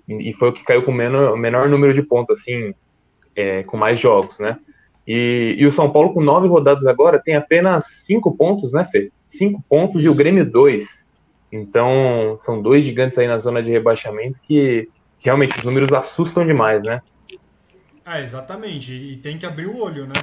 [0.09, 2.75] e foi o que caiu com o menor, menor número de pontos assim,
[3.37, 4.59] é, com mais jogos, né?
[5.07, 9.11] E, e, o São Paulo com nove rodadas agora tem apenas cinco pontos, né, Fê?
[9.25, 11.05] Cinco pontos e o Grêmio dois.
[11.51, 14.89] Então são dois gigantes aí na zona de rebaixamento que
[15.21, 17.03] realmente os números assustam demais, né?
[18.05, 18.93] É, exatamente.
[18.93, 20.15] E tem que abrir o olho, né?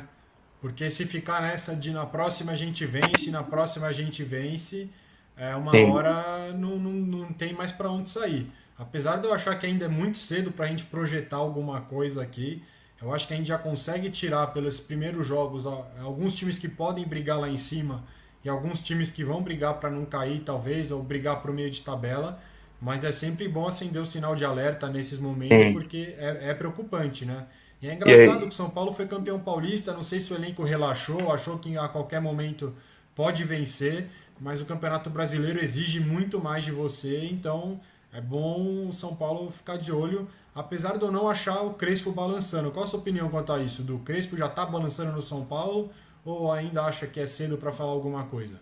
[0.59, 4.89] Porque se ficar nessa de na próxima a gente vence, na próxima a gente vence,
[5.35, 5.91] é uma Sim.
[5.91, 8.51] hora não, não, não tem mais para onde sair.
[8.77, 12.21] Apesar de eu achar que ainda é muito cedo para a gente projetar alguma coisa
[12.21, 12.63] aqui,
[13.01, 17.05] eu acho que a gente já consegue tirar pelos primeiros jogos alguns times que podem
[17.05, 18.03] brigar lá em cima
[18.43, 21.69] e alguns times que vão brigar para não cair, talvez, ou brigar para o meio
[21.69, 22.39] de tabela.
[22.79, 27.25] Mas é sempre bom acender o sinal de alerta nesses momentos, porque é, é preocupante,
[27.25, 27.47] né?
[27.81, 30.63] E é engraçado que o São Paulo foi campeão paulista, não sei se o elenco
[30.63, 32.73] relaxou, achou que a qualquer momento
[33.15, 34.07] pode vencer,
[34.39, 37.79] mas o Campeonato Brasileiro exige muito mais de você, então
[38.13, 42.11] é bom o São Paulo ficar de olho, apesar de eu não achar o Crespo
[42.11, 42.71] balançando.
[42.71, 43.83] Qual a sua opinião quanto a isso?
[43.83, 45.91] Do Crespo já está balançando no São Paulo
[46.25, 48.59] ou ainda acha que é cedo para falar alguma coisa?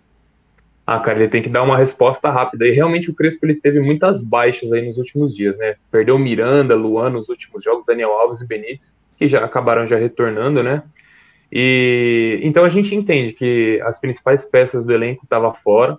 [0.88, 2.68] Ah, cara, ele tem que dar uma resposta rápida.
[2.68, 5.76] E realmente o Crespo ele teve muitas baixas aí nos últimos dias, né?
[5.90, 10.62] Perdeu Miranda, Luan nos últimos jogos, Daniel Alves e Benítez, que já acabaram já retornando,
[10.62, 10.84] né?
[11.52, 15.98] E então a gente entende que as principais peças do elenco estavam fora.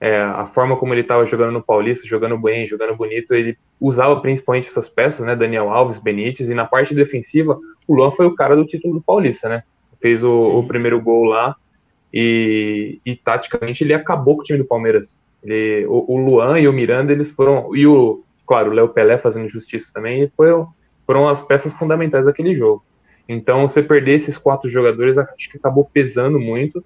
[0.00, 4.20] É, a forma como ele estava jogando no Paulista, jogando bem, jogando bonito, ele usava
[4.20, 5.36] principalmente essas peças, né?
[5.36, 9.00] Daniel Alves, Benítez, e na parte defensiva, o Luan foi o cara do título do
[9.00, 9.62] Paulista, né?
[10.00, 11.56] Fez o, o primeiro gol lá
[12.16, 15.20] e, e, taticamente ele acabou com o time do Palmeiras.
[15.42, 17.74] Ele, o, o, Luan e o Miranda, eles foram.
[17.74, 20.48] E o, claro, o Léo Pelé fazendo justiça também, foi,
[21.04, 22.84] foram as peças fundamentais daquele jogo.
[23.28, 26.84] Então, você perder esses quatro jogadores, acho que acabou pesando muito.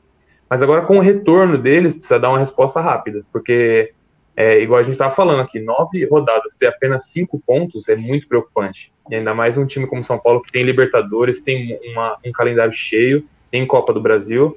[0.48, 3.92] Mas agora, com o retorno deles, precisa dar uma resposta rápida, porque,
[4.34, 8.26] é, igual a gente estava falando aqui, nove rodadas, ter apenas cinco pontos é muito
[8.26, 8.90] preocupante.
[9.10, 12.72] E ainda mais um time como São Paulo, que tem Libertadores, tem uma, um calendário
[12.72, 14.56] cheio, tem Copa do Brasil.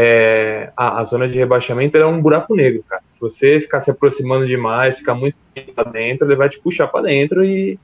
[0.00, 3.02] É, a, a, zona de rebaixamento é um buraco negro, cara.
[3.04, 5.36] Se você ficar se aproximando demais, ficar muito
[5.74, 7.76] para dentro, ele vai te puxar para dentro e,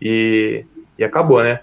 [0.00, 0.64] e,
[0.98, 1.60] e acabou, né?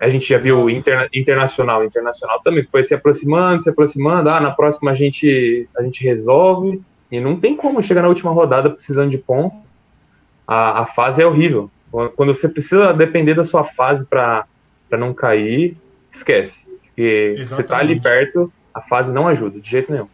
[0.00, 4.30] A gente já viu interna, internacional, internacional também foi se aproximando, se aproximando.
[4.30, 8.30] Ah, na próxima a gente a gente resolve e não tem como chegar na última
[8.30, 9.56] rodada precisando de ponto.
[10.46, 11.68] A, a fase é horrível.
[12.14, 14.46] Quando você precisa depender da sua fase para
[14.92, 15.76] não cair,
[16.12, 16.64] esquece.
[16.68, 17.48] Porque Exatamente.
[17.48, 20.08] você tá ali perto, a fase não ajuda de jeito nenhum.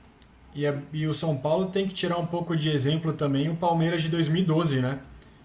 [0.55, 3.57] E, é, e o São Paulo tem que tirar um pouco de exemplo também o
[3.57, 4.99] Palmeiras de 2012, né?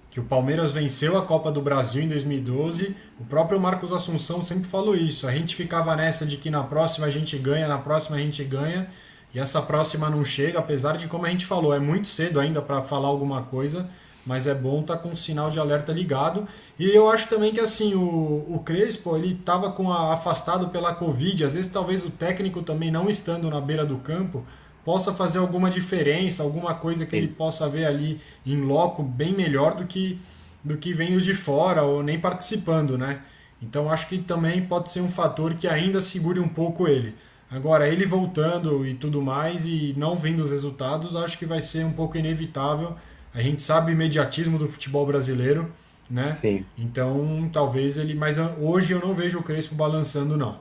[0.09, 2.95] que o Palmeiras venceu a Copa do Brasil em 2012.
[3.19, 5.27] O próprio Marcos Assunção sempre falou isso.
[5.27, 8.43] A gente ficava nessa de que na próxima a gente ganha, na próxima a gente
[8.43, 8.87] ganha,
[9.31, 12.63] e essa próxima não chega, apesar de como a gente falou, é muito cedo ainda
[12.63, 13.87] para falar alguma coisa,
[14.27, 16.45] mas é bom estar tá com o sinal de alerta ligado.
[16.77, 20.93] E eu acho também que assim, o, o Crespo, ele estava com a, afastado pela
[20.93, 24.45] Covid, às vezes talvez o técnico também não estando na beira do campo,
[24.83, 27.17] possa fazer alguma diferença, alguma coisa que Sim.
[27.17, 30.19] ele possa ver ali em loco bem melhor do que
[30.63, 33.21] do que vendo de fora ou nem participando, né?
[33.61, 37.15] Então acho que também pode ser um fator que ainda segure um pouco ele.
[37.49, 41.85] Agora, ele voltando e tudo mais e não vendo os resultados, acho que vai ser
[41.85, 42.97] um pouco inevitável.
[43.37, 45.69] A gente sabe o imediatismo do futebol brasileiro,
[46.09, 46.33] né?
[46.33, 46.65] Sim.
[46.75, 48.15] Então, talvez ele.
[48.15, 50.57] Mas hoje eu não vejo o Crespo balançando, não.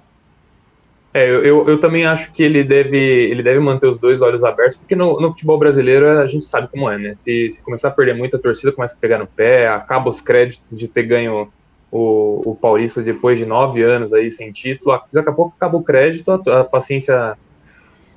[1.14, 4.76] É, eu, eu também acho que ele deve, ele deve manter os dois olhos abertos,
[4.76, 7.14] porque no, no futebol brasileiro a gente sabe como é, né?
[7.14, 10.20] Se, se, começar a perder muito, a torcida começa a pegar no pé, acaba os
[10.20, 11.50] créditos de ter ganho
[11.90, 15.82] o, o Paulista depois de nove anos aí sem título, daqui a pouco acaba o
[15.82, 17.38] crédito, a, a paciência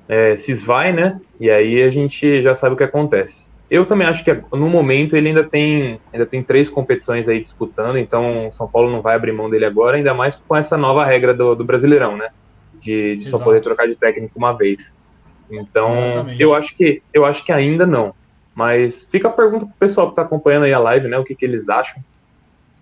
[0.10, 1.22] é, se esvai, né?
[1.40, 3.49] E aí a gente já sabe o que acontece.
[3.70, 7.98] Eu também acho que no momento ele ainda tem, ainda tem três competições aí disputando,
[7.98, 11.34] então São Paulo não vai abrir mão dele agora, ainda mais com essa nova regra
[11.34, 12.30] do, do Brasileirão, né?
[12.80, 14.94] de, de só poder trocar de técnico uma vez.
[15.50, 15.92] Então,
[16.38, 18.14] eu acho que eu acho que ainda não.
[18.54, 21.18] Mas fica a pergunta pro pessoal que está acompanhando aí a live, né?
[21.18, 22.04] O que, que eles acham.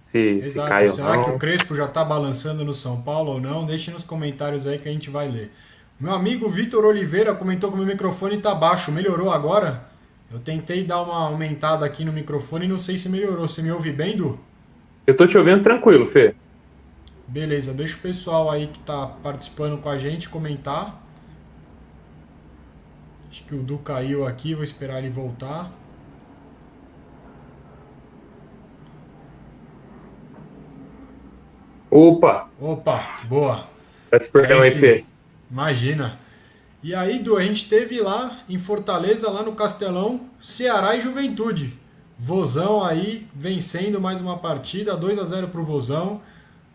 [0.03, 3.65] Se, se cai Será que o Crespo já está balançando no São Paulo ou não?
[3.65, 5.51] Deixe nos comentários aí que a gente vai ler.
[5.99, 8.91] Meu amigo Vitor Oliveira comentou que o meu microfone está baixo.
[8.91, 9.83] Melhorou agora?
[10.31, 13.47] Eu tentei dar uma aumentada aqui no microfone e não sei se melhorou.
[13.47, 14.39] Você me ouve bem, Du?
[15.05, 16.35] Eu tô te ouvindo tranquilo, Fê.
[17.27, 21.01] Beleza, deixa o pessoal aí que está participando com a gente comentar.
[23.29, 25.71] Acho que o Du caiu aqui, vou esperar ele voltar.
[31.89, 32.49] Opa!
[32.59, 33.67] Opa, boa.
[34.09, 35.05] Peço perdão aí, Fê.
[35.49, 36.19] Imagina.
[36.87, 41.77] E aí, Du, a gente teve lá em Fortaleza, lá no Castelão, Ceará e Juventude.
[42.17, 46.21] Vozão aí vencendo mais uma partida, 2 a 0 pro Vozão.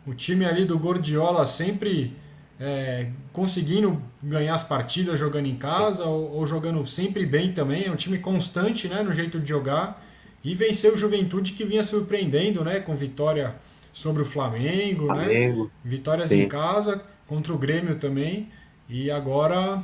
[0.06, 2.14] O time ali do Gordiola sempre
[2.60, 7.86] é, conseguindo ganhar as partidas jogando em casa ou, ou, jogando sempre bem também.
[7.86, 10.04] É um time constante né, no jeito de jogar.
[10.44, 13.54] E venceu o Juventude que vinha surpreendendo né, com vitória
[13.94, 15.24] sobre o Flamengo, né?
[15.24, 15.64] Flamengo.
[15.64, 15.70] né?
[15.82, 16.42] Vitórias Sim.
[16.42, 18.50] em casa, contra o Grêmio também.
[18.90, 19.82] E agora.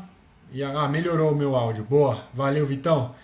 [0.53, 1.85] E, ah, melhorou o meu áudio.
[1.85, 3.15] Boa, valeu, Vitão.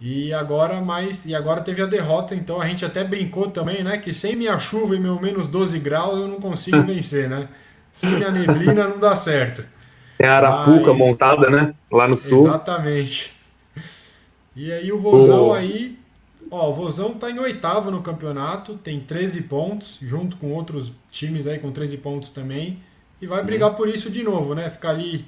[0.00, 3.96] E agora mais e agora teve a derrota, então a gente até brincou também, né,
[3.96, 7.48] que sem minha chuva e meu menos 12 graus eu não consigo vencer, né?
[7.90, 9.64] Sem minha neblina não dá certo.
[10.18, 10.98] Tem a Arapuca Mas...
[10.98, 11.74] montada, né?
[11.90, 12.46] Lá no sul.
[12.46, 13.34] Exatamente.
[14.54, 15.52] E aí o Vozão oh.
[15.54, 15.98] aí,
[16.50, 21.46] ó, o Vozão tá em oitavo no campeonato, tem 13 pontos, junto com outros times
[21.46, 22.80] aí com 13 pontos também,
[23.20, 23.76] e vai brigar uhum.
[23.76, 24.68] por isso de novo, né?
[24.68, 25.24] Ficar ali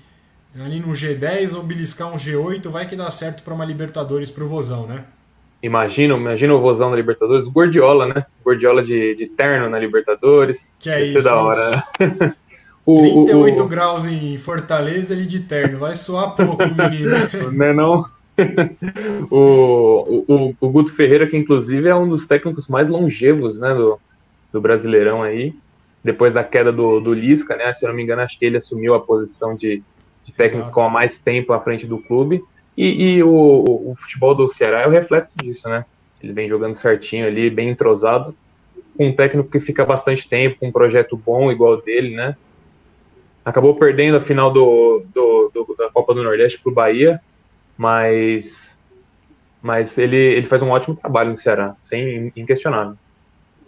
[0.54, 4.46] ali no G10 ou beliscar um G8, vai que dá certo para uma Libertadores pro
[4.46, 5.04] Vozão, né?
[5.62, 8.26] Imagina, imagina o Vozão na Libertadores, o Gordiola, né?
[8.44, 10.72] Gordiola de, de terno na Libertadores.
[10.78, 11.24] Que é isso.
[11.24, 11.84] da hora.
[12.87, 15.78] o, 38 o, graus em Fortaleza, ele de terno.
[15.78, 17.11] Vai soar pouco, menino.
[17.52, 18.06] não é não?
[19.30, 23.98] o, o, o Guto Ferreira, que inclusive é um dos técnicos mais longevos né, do,
[24.52, 25.52] do Brasileirão aí,
[26.04, 27.72] depois da queda do, do Lisca, né?
[27.72, 29.82] Se eu não me engano, acho que ele assumiu a posição de,
[30.28, 32.44] de técnico com há mais tempo à frente do clube.
[32.76, 35.84] E, e o, o, futebol do Ceará é o reflexo disso, né?
[36.22, 38.34] Ele vem jogando certinho ali, bem entrosado,
[38.96, 42.36] com um técnico que fica bastante tempo, com um projeto bom igual dele, né?
[43.44, 47.20] Acabou perdendo a final do, do, do da Copa do Nordeste para o Bahia,
[47.76, 48.76] mas,
[49.62, 52.96] mas ele, ele faz um ótimo trabalho no Ceará, sem inquestionável.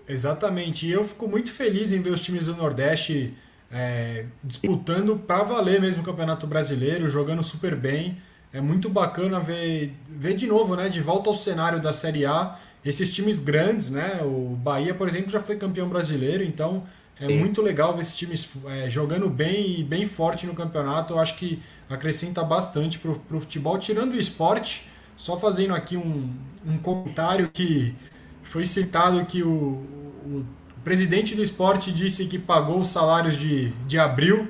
[0.06, 3.32] Exatamente, e eu fico muito feliz em ver os times do Nordeste
[3.70, 8.18] é, disputando para valer mesmo o Campeonato Brasileiro, jogando super bem.
[8.52, 12.56] É muito bacana ver, ver de novo, né, de volta ao cenário da Série A,
[12.85, 14.20] esses times grandes, né?
[14.22, 16.83] O Bahia, por exemplo, já foi campeão brasileiro, então
[17.20, 17.38] é Sim.
[17.38, 21.12] muito legal ver esses times é, jogando bem e bem forte no campeonato.
[21.12, 24.88] Eu acho que acrescenta bastante para o futebol, tirando o esporte.
[25.16, 26.35] Só fazendo aqui um,
[26.66, 27.94] um comentário que
[28.42, 29.85] foi citado que o,
[30.24, 30.46] o
[30.84, 34.48] presidente do esporte disse que pagou os salários de, de abril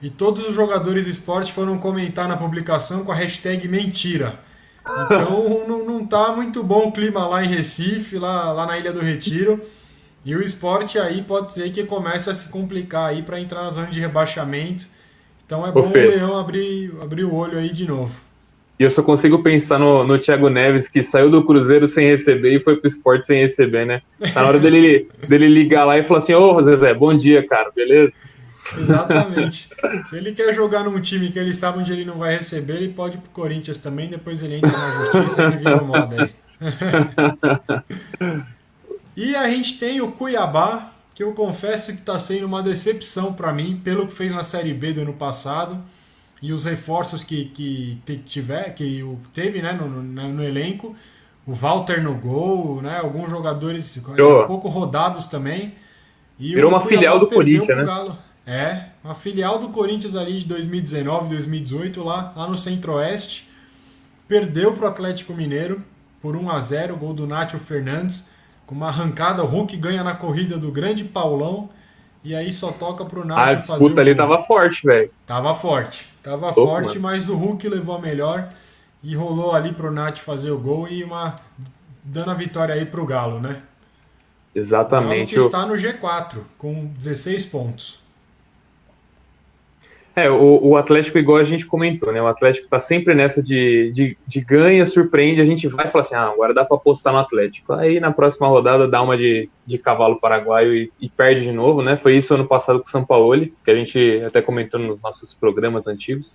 [0.00, 4.38] e todos os jogadores do esporte foram comentar na publicação com a hashtag mentira.
[5.04, 8.92] Então não, não tá muito bom o clima lá em Recife, lá, lá na Ilha
[8.92, 9.60] do Retiro.
[10.24, 13.70] E o esporte aí pode ser que comece a se complicar aí para entrar na
[13.70, 14.86] zona de rebaixamento.
[15.44, 18.25] Então é bom o Leão abrir, abrir o olho aí de novo.
[18.78, 22.56] E eu só consigo pensar no, no Thiago Neves, que saiu do Cruzeiro sem receber
[22.56, 24.02] e foi pro esporte sem receber, né?
[24.34, 27.70] Tá na hora dele, dele ligar lá e falar assim, ô Zezé, bom dia, cara,
[27.74, 28.12] beleza?
[28.76, 29.70] Exatamente.
[30.04, 32.88] Se ele quer jogar num time que ele sabe onde ele não vai receber, ele
[32.88, 36.30] pode ir pro Corinthians também, depois ele entra na justiça que vira moda aí.
[39.16, 43.54] e a gente tem o Cuiabá, que eu confesso que está sendo uma decepção para
[43.54, 45.82] mim, pelo que fez na Série B do ano passado
[46.42, 50.94] e os reforços que, que tiver, que teve né, no, no, no elenco.
[51.46, 55.74] O Walter no gol, né, alguns jogadores um pouco rodados também.
[56.38, 57.84] E Virou uma filial do Corinthians, né?
[57.84, 58.18] Galo.
[58.46, 63.48] É, uma filial do Corinthians ali de 2019, 2018, lá, lá no Centro-Oeste.
[64.28, 65.82] Perdeu para o Atlético Mineiro
[66.20, 68.24] por 1 a 0 gol do Nátio Fernandes.
[68.66, 71.70] Com uma arrancada, o Hulk ganha na corrida do grande Paulão.
[72.26, 73.72] E aí só toca pro Nath fazer.
[73.74, 75.08] A disputa ali tava forte, velho.
[75.24, 76.12] Tava forte.
[76.24, 77.02] Tava Opa, forte, mano.
[77.02, 78.48] mas o Hulk levou a melhor.
[79.00, 81.38] E rolou ali pro Nath fazer o gol e uma.
[82.02, 83.62] dando a vitória aí pro Galo, né?
[84.52, 85.36] Exatamente.
[85.36, 88.00] O Galo que está no G4, com 16 pontos.
[90.18, 92.22] É, o, o, Atlético, igual a gente comentou, né?
[92.22, 96.02] O Atlético tá sempre nessa de, de, de ganha, surpreende, a gente vai e fala
[96.02, 97.74] assim, ah, agora dá para apostar no Atlético.
[97.74, 101.82] Aí na próxima rodada dá uma de, de cavalo paraguaio e, e, perde de novo,
[101.82, 101.98] né?
[101.98, 105.34] Foi isso ano passado com o São Paulo, que a gente até comentou nos nossos
[105.34, 106.34] programas antigos.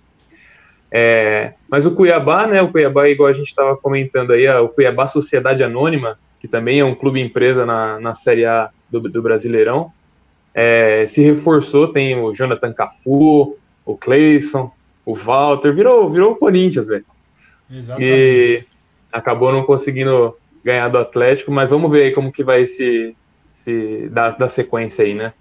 [0.88, 2.62] É, mas o Cuiabá, né?
[2.62, 6.84] O Cuiabá, igual a gente estava comentando aí, o Cuiabá Sociedade Anônima, que também é
[6.84, 9.90] um clube empresa na, na Série A do, do Brasileirão,
[10.54, 14.70] é, se reforçou, tem o Jonathan Cafu, o Cleison,
[15.04, 17.04] o Walter, virou, virou o Corinthians, velho.
[17.70, 18.12] Exatamente.
[18.12, 18.64] E
[19.12, 23.16] acabou não conseguindo ganhar do Atlético, mas vamos ver aí como que vai se,
[23.50, 25.32] se dar, dar sequência aí, né?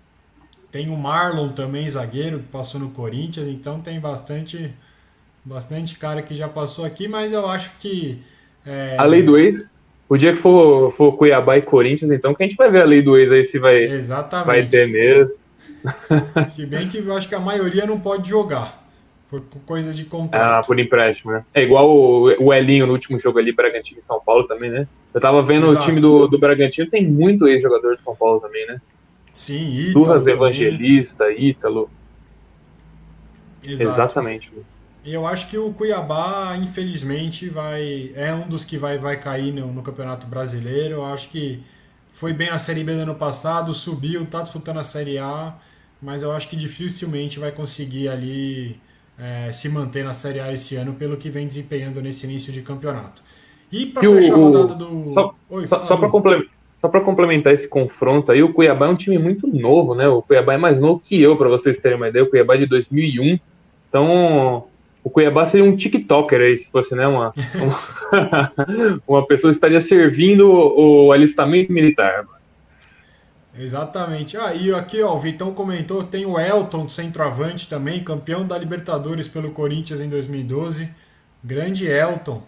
[0.71, 4.73] Tem o Marlon também, zagueiro, que passou no Corinthians, então tem bastante,
[5.43, 8.19] bastante cara que já passou aqui, mas eu acho que.
[8.65, 8.95] É...
[8.97, 9.73] A lei do ex,
[10.07, 12.85] o dia que for, for Cuiabá e Corinthians, então, que a gente vai ver a
[12.85, 14.47] lei do ex aí se vai, Exatamente.
[14.47, 15.35] vai ter mesmo.
[16.47, 18.81] Se bem que eu acho que a maioria não pode jogar.
[19.29, 20.59] Por coisa de contrato.
[20.59, 21.45] Ah, por empréstimo, né?
[21.53, 24.85] É igual o, o Elinho no último jogo ali, Bragantino e São Paulo também, né?
[25.13, 25.81] Eu tava vendo Exato.
[25.81, 28.81] o time do, do Bragantino, tem muito ex-jogador de São Paulo também, né?
[29.31, 29.93] Sim, Ítalo.
[30.05, 31.89] Turras Evangelista, Ítalo.
[33.63, 33.89] Exato.
[33.89, 34.51] Exatamente.
[35.05, 39.67] Eu acho que o Cuiabá, infelizmente, vai é um dos que vai, vai cair no,
[39.67, 40.95] no Campeonato Brasileiro.
[40.95, 41.63] Eu acho que
[42.11, 45.55] foi bem na Série B do ano passado, subiu, está disputando a Série A
[46.01, 48.77] mas eu acho que dificilmente vai conseguir ali
[49.19, 52.61] é, se manter na Série A esse ano pelo que vem desempenhando nesse início de
[52.61, 53.21] campeonato.
[53.71, 55.13] E para fechar o, a rodada do.
[55.13, 56.61] Só, Oi, só, só para complementar.
[56.81, 60.07] Só para complementar esse confronto aí, o Cuiabá é um time muito novo, né?
[60.07, 62.25] O Cuiabá é mais novo que eu, para vocês terem uma ideia.
[62.25, 63.39] O Cuiabá é de 2001.
[63.87, 64.65] Então,
[65.03, 67.07] o Cuiabá seria um TikToker aí, se fosse, né?
[67.07, 67.31] Uma,
[67.61, 68.51] uma,
[69.07, 72.25] uma pessoa estaria servindo o alistamento militar.
[73.57, 74.37] Exatamente.
[74.37, 79.27] Ah, e aqui, ó, o Vitão comentou, tem o Elton, centroavante também, campeão da Libertadores
[79.27, 80.89] pelo Corinthians em 2012.
[81.43, 82.41] Grande Elton,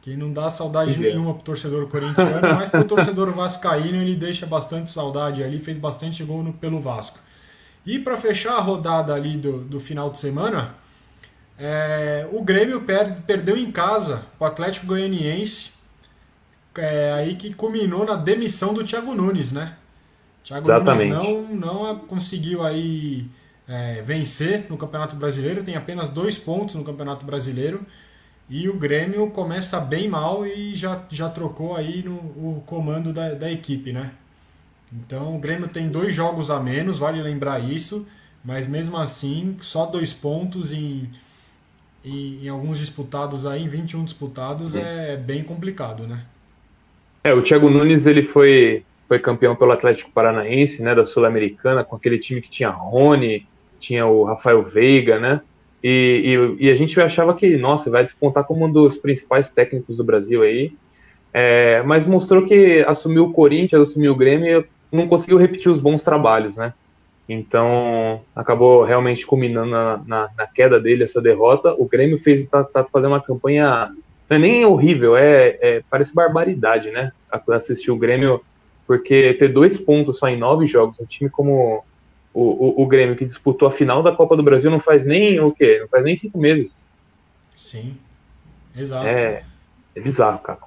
[0.00, 4.90] que não dá saudade nenhuma pro torcedor corintiano, mas pro torcedor vascaíno ele deixa bastante
[4.90, 7.18] saudade ali, fez bastante gol no, pelo Vasco.
[7.86, 10.74] E para fechar a rodada ali do, do final de semana,
[11.58, 15.70] é, o Grêmio per, perdeu em casa o Atlético Goianiense,
[16.76, 19.76] é, aí que culminou na demissão do Thiago Nunes, né?
[20.44, 21.10] Thiago Exatamente.
[21.10, 23.26] Nunes não, não conseguiu aí
[23.66, 27.80] é, vencer no Campeonato Brasileiro, tem apenas dois pontos no Campeonato Brasileiro.
[28.48, 33.30] E o Grêmio começa bem mal e já, já trocou aí no, o comando da,
[33.30, 34.12] da equipe, né?
[34.92, 38.06] Então o Grêmio tem dois jogos a menos, vale lembrar isso,
[38.44, 41.08] mas mesmo assim, só dois pontos em,
[42.04, 46.24] em, em alguns disputados aí, em 21 disputados, é, é bem complicado, né?
[47.24, 51.96] É, o Thiago Nunes ele foi foi campeão pelo Atlético Paranaense, né, da Sul-Americana, com
[51.96, 53.46] aquele time que tinha Rony,
[53.78, 55.40] tinha o Rafael Veiga, né,
[55.82, 59.96] e, e, e, a gente achava que, nossa, vai despontar como um dos principais técnicos
[59.96, 60.72] do Brasil aí,
[61.32, 65.80] é, mas mostrou que assumiu o Corinthians, assumiu o Grêmio e não conseguiu repetir os
[65.80, 66.72] bons trabalhos, né,
[67.28, 72.64] então acabou realmente culminando na, na, na queda dele essa derrota, o Grêmio fez, tá,
[72.64, 73.92] tá fazendo uma campanha,
[74.30, 77.12] não é nem horrível, é, é parece barbaridade, né,
[77.50, 78.40] assistir o Grêmio
[78.86, 81.84] porque ter dois pontos só em nove jogos, um time como
[82.32, 85.40] o, o, o, Grêmio, que disputou a final da Copa do Brasil, não faz nem
[85.40, 85.78] o quê?
[85.80, 86.82] Não faz nem cinco meses.
[87.56, 87.96] Sim,
[88.76, 89.06] exato.
[89.06, 89.44] É,
[89.94, 90.58] é bizarro, cara.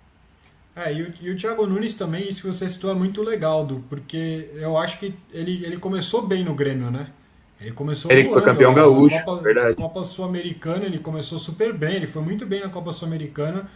[0.75, 3.65] É, e o, e o Thiago Nunes também, isso que você citou é muito legal,
[3.65, 7.07] Du, porque eu acho que ele, ele começou bem no Grêmio, né?
[7.59, 9.75] Ele começou Ele foi campeão gaúcho, Copa, verdade.
[9.75, 13.67] Copa Sul-Americana, ele começou super bem, ele foi muito bem na Copa Sul-Americana,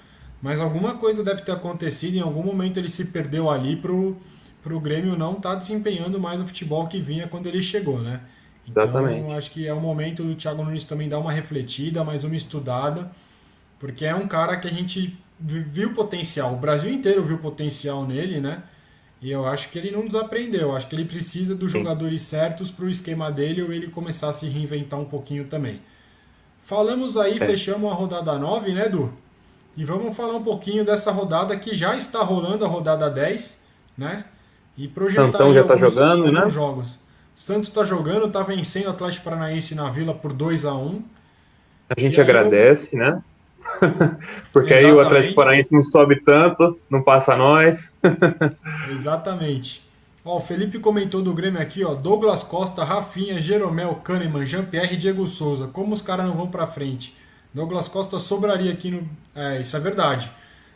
[0.41, 4.17] mas alguma coisa deve ter acontecido, em algum momento ele se perdeu ali pro,
[4.63, 8.21] pro Grêmio não estar tá desempenhando mais o futebol que vinha quando ele chegou, né?
[8.67, 9.31] Então, Exatamente.
[9.33, 13.11] acho que é o momento do Thiago Nunes também dar uma refletida, mais uma estudada,
[13.79, 18.39] porque é um cara que a gente viu potencial, o Brasil inteiro viu potencial nele,
[18.39, 18.63] né?
[19.21, 22.85] E eu acho que ele não desaprendeu, acho que ele precisa dos jogadores certos para
[22.85, 25.79] o esquema dele ou ele começar a se reinventar um pouquinho também.
[26.63, 27.45] Falamos aí, é.
[27.45, 29.13] fechamos a rodada 9, né, Edu?
[29.75, 33.59] E vamos falar um pouquinho dessa rodada que já está rolando, a rodada 10,
[33.97, 34.25] né?
[34.77, 36.49] E projetar Santão já está jogando, né?
[36.49, 36.99] jogos.
[37.35, 41.01] Santos está jogando, está vencendo o Atlético Paranaense na Vila por 2 a 1
[41.89, 42.99] A gente agradece, eu...
[42.99, 43.23] né?
[44.51, 44.85] Porque Exatamente.
[44.85, 47.91] aí o Atlético Paranaense não sobe tanto, não passa nós.
[48.91, 49.81] Exatamente.
[50.23, 51.95] Ó, o Felipe comentou do Grêmio aqui, ó.
[51.95, 55.67] Douglas Costa, Rafinha, Jeromel, Kahneman, Jean-Pierre e Diego Souza.
[55.67, 57.15] Como os caras não vão para frente?
[57.53, 59.07] Douglas Costa sobraria aqui no.
[59.35, 60.31] É, isso é verdade.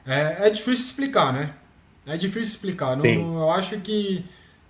[0.05, 1.53] É, é difícil explicar, né?
[2.05, 2.95] É difícil explicar.
[2.95, 4.23] Não, eu acho que,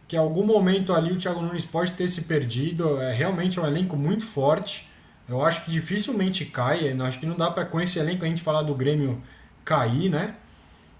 [0.08, 3.02] que em algum momento ali o Thiago Nunes pode ter se perdido.
[3.02, 4.88] É realmente um elenco muito forte.
[5.28, 6.92] Eu acho que dificilmente cai.
[6.92, 9.22] Eu acho que não dá para com esse elenco a gente falar do Grêmio
[9.66, 10.36] cair, né?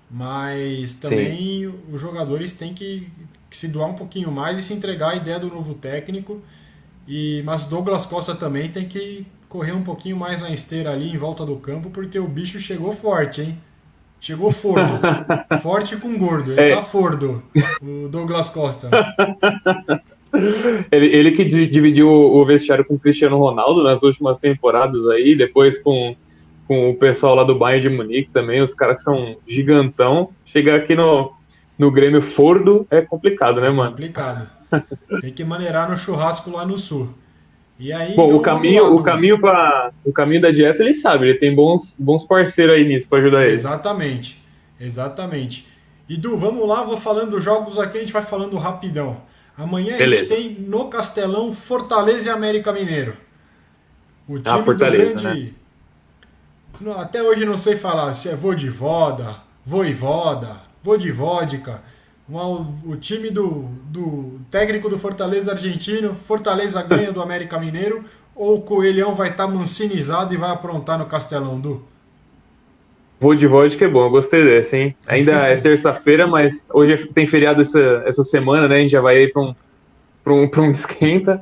[0.10, 1.80] Mas também Sim.
[1.92, 3.12] os jogadores têm que,
[3.50, 6.42] que, se doar um pouquinho mais e se entregar à ideia do novo técnico.
[7.08, 9.26] E mas Douglas Costa também tem que
[9.56, 12.92] correr um pouquinho mais na esteira ali em volta do campo, porque o bicho chegou
[12.92, 13.58] forte, hein?
[14.20, 15.00] Chegou fordo.
[15.64, 16.52] forte com gordo.
[16.52, 16.76] Ele é.
[16.76, 17.42] tá fordo,
[17.82, 18.90] o Douglas Costa.
[20.92, 25.78] Ele, ele que dividiu o vestiário com o Cristiano Ronaldo nas últimas temporadas aí, depois
[25.78, 26.14] com,
[26.68, 30.32] com o pessoal lá do Bayern de Munique também, os caras que são gigantão.
[30.48, 31.32] Chegar aqui no,
[31.80, 33.92] no Grêmio Fordo é complicado, né, mano?
[33.92, 34.50] complicado.
[35.22, 37.14] Tem que maneirar no churrasco lá no sul.
[37.78, 41.28] E aí, Bom, então, o caminho, o caminho para o caminho da dieta ele sabe,
[41.28, 43.54] ele tem bons, bons parceiros aí nisso para ajudar ele.
[43.54, 44.42] Exatamente,
[44.80, 45.68] exatamente.
[46.08, 49.22] E Du, vamos lá, vou falando dos jogos aqui, a gente vai falando rapidão.
[49.58, 50.34] Amanhã Beleza.
[50.34, 53.18] a gente tem no Castelão Fortaleza e América Mineiro.
[54.28, 55.54] O time ah, Fortaleza, do grande.
[56.80, 56.94] Né?
[56.98, 60.62] Até hoje não sei falar se é Vodivoda, Voivoda,
[62.28, 68.04] Vodivódica o time do, do técnico do Fortaleza argentino, Fortaleza ganha do América Mineiro,
[68.36, 71.84] ou o Coelhão vai estar tá mancinizado e vai aprontar no Castelão, Du?
[73.20, 74.96] Vou de voz que é bom, eu gostei dessa, hein?
[75.08, 78.78] Ainda é terça-feira, mas hoje tem feriado essa, essa semana, né?
[78.78, 79.56] A gente já vai ir para um,
[80.28, 81.42] um, um esquenta.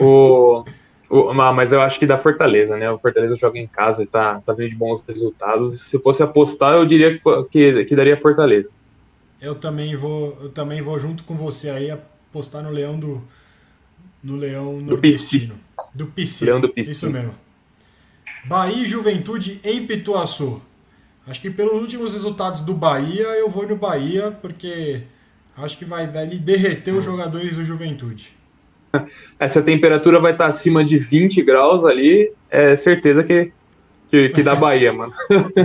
[0.00, 0.64] o,
[1.10, 2.90] o, mas eu acho que dá Fortaleza, né?
[2.90, 5.80] O Fortaleza joga em casa e tá, tá vindo de bons resultados.
[5.80, 7.20] Se fosse apostar, eu diria que,
[7.50, 8.70] que, que daria Fortaleza
[9.42, 13.22] eu também vou, eu também vou junto com você aí apostar no Leão do
[14.22, 15.54] no Leão do Nordestino.
[15.94, 16.44] Do PC.
[16.46, 16.92] Leão do PC.
[16.92, 17.34] Isso mesmo.
[18.44, 20.62] Bahia e Juventude em Pituaçu.
[21.26, 25.02] Acho que pelos últimos resultados do Bahia, eu vou no Bahia, porque
[25.56, 28.32] Acho que vai dali derreter os jogadores do Juventude.
[29.38, 33.52] Essa temperatura vai estar acima de 20 graus ali, é certeza que,
[34.10, 35.12] que, que dá Bahia, mano.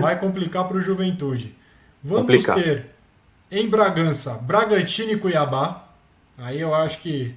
[0.01, 1.55] Vai complicar para o Juventude.
[2.03, 2.55] Vamos Complicar.
[2.55, 2.85] ter
[3.51, 5.85] em Bragança, Bragantino e Cuiabá.
[6.37, 7.33] Aí eu acho que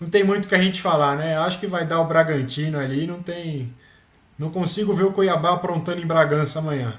[0.00, 1.36] não tem muito o que a gente falar, né?
[1.38, 3.72] Acho que vai dar o Bragantino ali, não tem.
[4.38, 6.94] Não consigo ver o Cuiabá aprontando em Bragança amanhã.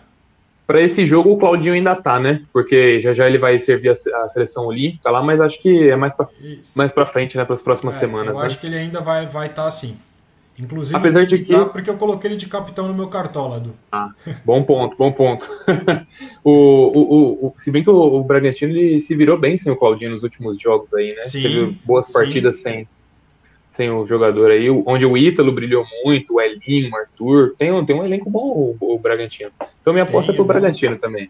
[0.66, 2.42] Para esse jogo o Claudinho ainda tá, né?
[2.52, 5.90] Porque já já ele vai servir a, se- a seleção olímpica lá, mas acho que
[5.90, 6.76] é mais Isso.
[6.78, 7.46] mais pra frente, né?
[7.46, 8.34] Para as próximas É, semanas.
[8.34, 8.46] eu né?
[8.46, 9.96] acho que ele ainda vai estar vai tá assim.
[10.58, 13.60] Inclusive, Apesar de que que- tá, porque eu coloquei ele de capitão no meu cartola,
[13.60, 13.74] Du.
[14.46, 15.50] Bom ponto, bom ponto.
[16.44, 19.76] o, o, o, se bem que o, o Bragantino ele se virou bem sem o
[19.76, 21.22] Claudinho nos últimos jogos aí, né?
[21.24, 22.14] Sim, Teve boas sim.
[22.14, 22.88] partidas sem,
[23.68, 27.54] sem o jogador aí, onde o Ítalo brilhou muito, o Elinho, o Arthur.
[27.58, 29.52] Tem, um- tem um elenco bom o, o Bragantino.
[29.82, 30.60] Então minha aposta Tem, é pro é bom.
[30.62, 31.30] Bragantino também.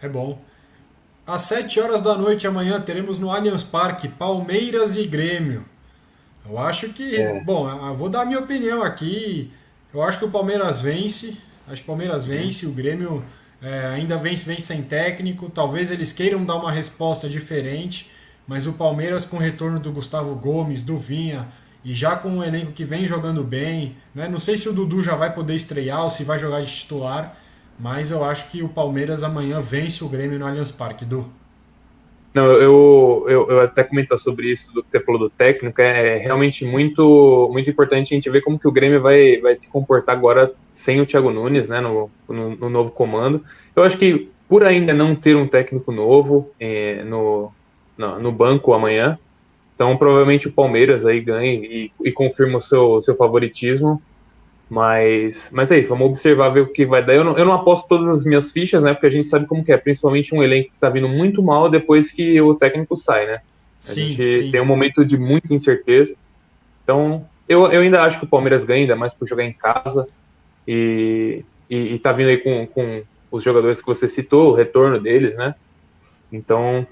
[0.00, 0.38] É bom.
[1.26, 5.64] Às 7 horas da noite amanhã teremos no Allianz Parque Palmeiras e Grêmio.
[6.48, 7.40] Eu acho que, É.
[7.42, 9.52] bom, eu vou dar a minha opinião aqui.
[9.92, 11.36] Eu acho que o Palmeiras vence.
[11.66, 12.66] Acho que o Palmeiras vence.
[12.66, 13.24] O Grêmio
[13.62, 15.50] é, ainda vem, vem sem técnico.
[15.50, 18.10] Talvez eles queiram dar uma resposta diferente.
[18.46, 21.48] Mas o Palmeiras, com o retorno do Gustavo Gomes, do Vinha,
[21.84, 24.28] e já com um elenco que vem jogando bem, né?
[24.28, 27.36] não sei se o Dudu já vai poder estrear ou se vai jogar de titular.
[27.78, 31.28] Mas eu acho que o Palmeiras amanhã vence o Grêmio no Allianz Parque, Du.
[32.36, 36.18] Não, eu, eu, eu até comentar sobre isso do que você falou do técnico, é
[36.18, 40.14] realmente muito, muito importante a gente ver como que o Grêmio vai, vai se comportar
[40.14, 43.42] agora sem o Thiago Nunes, né, no, no, no novo comando.
[43.74, 47.50] Eu acho que por ainda não ter um técnico novo eh, no,
[47.96, 49.18] no, no banco amanhã,
[49.74, 54.02] então provavelmente o Palmeiras aí ganha e, e confirma o seu, seu favoritismo.
[54.68, 57.14] Mas, mas é isso, vamos observar, ver o que vai dar.
[57.14, 58.92] Eu não, eu não aposto todas as minhas fichas, né?
[58.92, 61.70] Porque a gente sabe como que é, principalmente um elenco que tá vindo muito mal
[61.70, 63.34] depois que o técnico sai, né?
[63.34, 64.50] A Sim, gente sim.
[64.50, 66.16] tem um momento de muita incerteza.
[66.82, 70.08] Então, eu, eu ainda acho que o Palmeiras ganha, ainda mais por jogar em casa.
[70.66, 75.00] E, e, e tá vindo aí com, com os jogadores que você citou, o retorno
[75.00, 75.54] deles, né?
[76.32, 76.84] Então,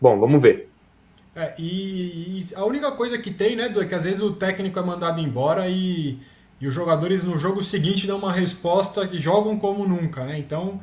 [0.00, 0.68] bom, vamos ver.
[1.36, 4.32] É, e, e a única coisa que tem, né, Du, é que às vezes o
[4.32, 6.18] técnico é mandado embora e,
[6.64, 10.38] e os jogadores no jogo seguinte dão uma resposta que jogam como nunca, né?
[10.38, 10.80] Então,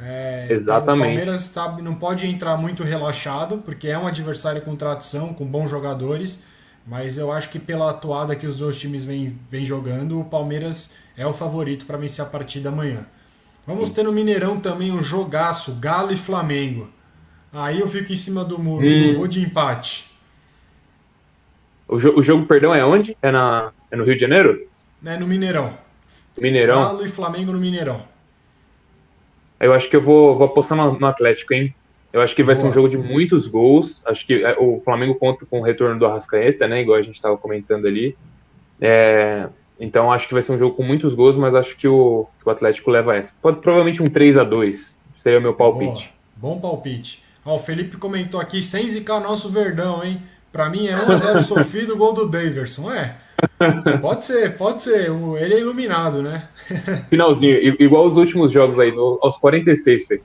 [0.00, 1.02] é, Exatamente.
[1.02, 5.46] o Palmeiras sabe, não pode entrar muito relaxado, porque é um adversário com tradição, com
[5.46, 6.38] bons jogadores,
[6.86, 10.92] mas eu acho que pela atuada que os dois times vêm vêm jogando, o Palmeiras
[11.16, 13.06] é o favorito para vencer a partida amanhã.
[13.66, 16.88] Vamos ter no Mineirão também um jogaço, Galo e Flamengo.
[17.52, 19.14] Aí eu fico em cima do muro, Hum.
[19.14, 20.10] Vou de empate.
[21.88, 23.16] O, jo- o jogo, perdão, é onde?
[23.22, 24.58] É, na, é no Rio de Janeiro?
[25.02, 25.76] Né, no Mineirão.
[26.38, 26.82] Mineirão?
[26.82, 28.02] Galo e Flamengo no Mineirão.
[29.60, 31.74] Eu acho que eu vou, vou apostar no, no Atlético, hein?
[32.12, 32.74] Eu acho que vai ser um Boa.
[32.74, 34.02] jogo de muitos gols.
[34.04, 36.82] Acho que é, o Flamengo conta com o retorno do Arrascaeta, né?
[36.82, 38.16] Igual a gente estava comentando ali.
[38.80, 39.48] É,
[39.80, 42.48] então acho que vai ser um jogo com muitos gols, mas acho que o, que
[42.48, 43.34] o Atlético leva essa.
[43.40, 46.12] Pode provavelmente um 3 a 2 Seria o meu palpite.
[46.36, 46.54] Boa.
[46.54, 47.22] Bom palpite.
[47.44, 50.20] Ó, o Felipe comentou aqui, sem zicar nosso Verdão, hein?
[50.50, 52.90] Pra mim é 1x0 sofrido, gol do Daverson.
[52.90, 53.16] É,
[54.00, 55.10] pode ser, pode ser.
[55.40, 56.48] Ele é iluminado, né?
[57.10, 60.22] Finalzinho, igual os últimos jogos aí, no- aos 46, Fê.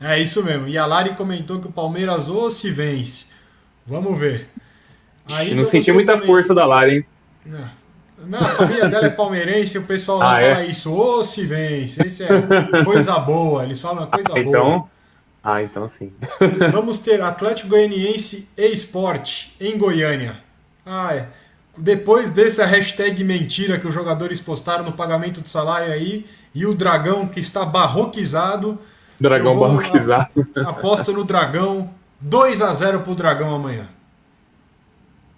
[0.00, 0.66] É isso mesmo.
[0.68, 3.26] E a Lari comentou que o Palmeiras ou se vence.
[3.86, 4.48] Vamos ver.
[5.28, 7.04] Aí não senti muita também- força da Lara, hein?
[7.46, 7.70] Não,
[8.26, 10.54] Não, a família dela é palmeirense o pessoal lá Ah, é?
[10.54, 10.92] fala isso.
[10.92, 12.02] Ô, se vence.
[12.04, 12.28] Esse é
[12.84, 13.62] coisa boa.
[13.64, 14.40] Eles falam coisa boa.
[14.40, 14.88] Então.
[15.44, 16.12] Ah, então sim.
[16.72, 20.36] Vamos ter Atlético Goianiense e Esporte em Goiânia.
[20.86, 21.28] Ah, é.
[21.76, 26.74] Depois dessa hashtag mentira que os jogadores postaram no pagamento do salário aí, e o
[26.74, 28.78] Dragão que está barroquizado,
[29.18, 30.28] Dragão vou- barroquizado.
[30.66, 31.90] aposta no Dragão.
[32.20, 33.88] 2 a 0 pro Dragão amanhã.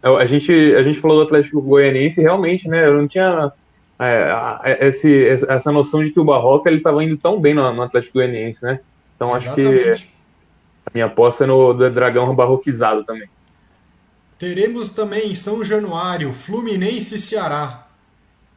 [0.03, 2.87] É, A gente, a gente falou do Atlético Goianiense realmente, né?
[2.87, 3.51] Eu não tinha
[3.99, 7.83] é, esse, essa noção de que o Barroca ele estava indo tão bem no, no
[7.83, 8.81] Atlético Goianiense, né?
[9.17, 9.95] Então acho que
[10.85, 13.29] a minha aposta é no Dragão barroquizado também.
[14.39, 17.87] Teremos também em São Januário Fluminense e Ceará.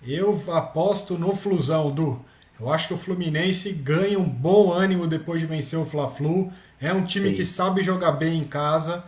[0.06, 2.20] Eu aposto no Flusão, Du.
[2.60, 6.52] Eu acho que o Fluminense ganha um bom ânimo depois de vencer o Fla-Flu.
[6.82, 7.36] É um time Sim.
[7.36, 9.04] que sabe jogar bem em casa,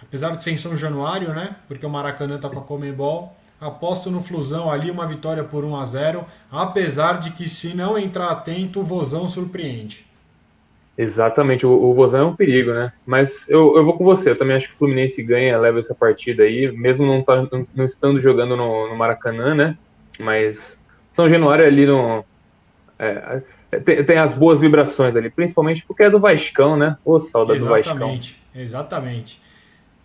[0.00, 1.56] apesar de ser em São Januário, né?
[1.66, 3.36] Porque o Maracanã tá com a Comembol.
[3.60, 7.98] Aposto no Flusão ali, uma vitória por 1 a 0 apesar de que se não
[7.98, 10.06] entrar atento, o Vozão surpreende.
[10.96, 12.92] Exatamente, o, o Vozão é um perigo, né?
[13.04, 15.94] Mas eu, eu vou com você, eu também acho que o Fluminense ganha, leva essa
[15.94, 19.76] partida aí, mesmo não, tá, não, não estando jogando no, no Maracanã, né?
[20.20, 20.78] Mas
[21.10, 22.24] São Januário ali no.
[22.96, 23.42] é,
[23.80, 26.96] tem, tem as boas vibrações ali, principalmente porque é do Vascão, né?
[27.04, 27.92] Ô, saudade do Vascão.
[27.92, 29.40] Exatamente, exatamente.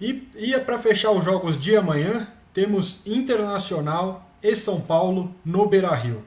[0.01, 6.23] E ia para fechar os jogos de amanhã, temos Internacional e São Paulo no Beira-Rio.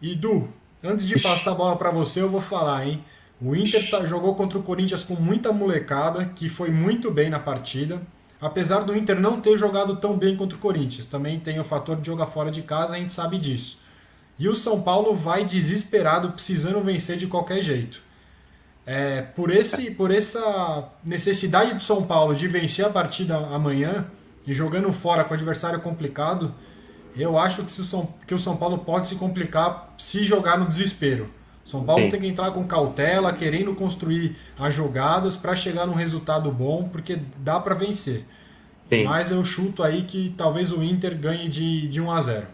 [0.00, 0.48] E Du,
[0.82, 3.02] antes de passar a bola para você, eu vou falar, hein?
[3.44, 7.40] O Inter tá, jogou contra o Corinthians com muita molecada, que foi muito bem na
[7.40, 8.00] partida.
[8.40, 11.96] Apesar do Inter não ter jogado tão bem contra o Corinthians, também tem o fator
[12.00, 13.78] de jogar fora de casa, a gente sabe disso.
[14.38, 18.00] E o São Paulo vai desesperado, precisando vencer de qualquer jeito.
[18.86, 24.06] É, por, esse, por essa necessidade do São Paulo de vencer a partida amanhã
[24.46, 26.54] e jogando fora com adversário complicado,
[27.16, 30.66] eu acho que, o São, que o São Paulo pode se complicar se jogar no
[30.66, 31.41] desespero.
[31.64, 32.08] São Paulo Sim.
[32.08, 37.18] tem que entrar com cautela, querendo construir as jogadas para chegar num resultado bom, porque
[37.38, 38.24] dá para vencer.
[38.88, 39.04] Sim.
[39.04, 42.46] Mas eu chuto aí que talvez o Inter ganhe de, de 1 a 0.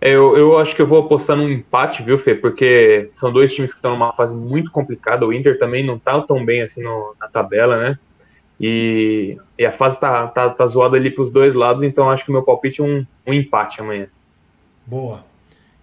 [0.00, 2.34] Eu, eu acho que eu vou apostar num empate, viu, Fê?
[2.34, 5.26] Porque são dois times que estão numa fase muito complicada.
[5.26, 7.98] O Inter também não tá tão bem assim no, na tabela, né?
[8.58, 12.24] E, e, a fase tá, tá, tá zoada ali para os dois lados, então acho
[12.24, 14.06] que o meu palpite é um, um empate amanhã.
[14.84, 15.24] Boa.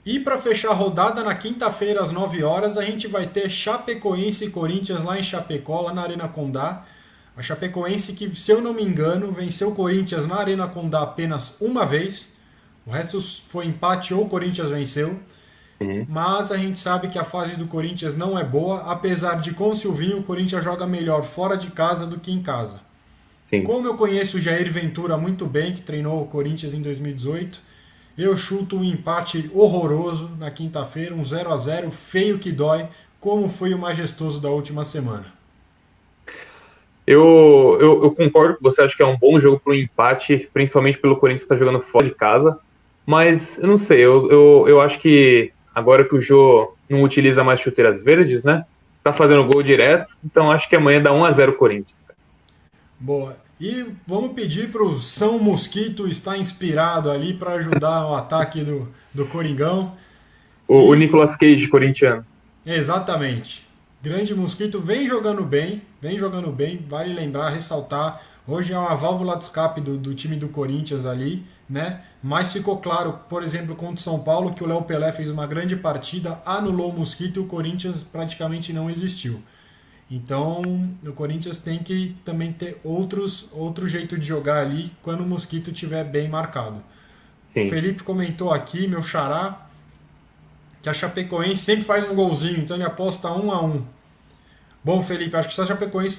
[0.07, 4.45] E para fechar a rodada, na quinta-feira, às 9 horas, a gente vai ter Chapecoense
[4.45, 6.85] e Corinthians lá em Chapecó, lá na Arena Condá.
[7.35, 11.53] A Chapecoense que, se eu não me engano, venceu o Corinthians na Arena Condá apenas
[11.59, 12.29] uma vez.
[12.85, 15.19] O resto foi empate ou o Corinthians venceu.
[15.77, 16.05] Uhum.
[16.07, 19.71] Mas a gente sabe que a fase do Corinthians não é boa, apesar de com
[19.71, 22.79] o Silvinho o Corinthians joga melhor fora de casa do que em casa.
[23.45, 23.61] Sim.
[23.61, 27.59] Como eu conheço o Jair Ventura muito bem, que treinou o Corinthians em 2018,
[28.17, 32.87] eu chuto um empate horroroso na quinta-feira, um 0 a 0 feio que dói,
[33.19, 35.25] como foi o majestoso da última semana.
[37.05, 40.49] Eu, eu, eu concordo com você, acho que é um bom jogo para o empate,
[40.51, 42.59] principalmente pelo Corinthians estar tá jogando fora de casa.
[43.05, 47.43] Mas eu não sei, eu, eu, eu acho que agora que o Jô não utiliza
[47.43, 48.65] mais chuteiras verdes, né?
[49.01, 52.05] Tá fazendo gol direto, então acho que amanhã dá 1 a 0 Corinthians.
[52.99, 53.37] Boa.
[53.59, 58.87] E vamos pedir para o São Mosquito estar inspirado ali para ajudar o ataque do,
[59.11, 59.93] do Coringão.
[60.67, 60.89] O, e...
[60.89, 62.23] o Nicolas Cage corintiano.
[62.63, 63.65] Exatamente.
[63.99, 66.85] Grande Mosquito vem jogando bem, vem jogando bem.
[66.87, 68.21] Vale lembrar, ressaltar.
[68.45, 72.01] Hoje é uma válvula de escape do, do time do Corinthians ali, né?
[72.21, 75.47] Mas ficou claro, por exemplo, contra o São Paulo, que o Léo Pelé fez uma
[75.47, 79.41] grande partida, anulou o Mosquito e o Corinthians praticamente não existiu.
[80.09, 85.27] Então, o Corinthians tem que também ter outros, outro jeito de jogar ali quando o
[85.27, 86.81] Mosquito estiver bem marcado.
[87.49, 87.67] Sim.
[87.67, 89.67] O Felipe comentou aqui, meu xará,
[90.81, 93.83] que a Chapecoense sempre faz um golzinho, então ele aposta um a um.
[94.81, 96.17] Bom, Felipe, acho que se a Chapecoense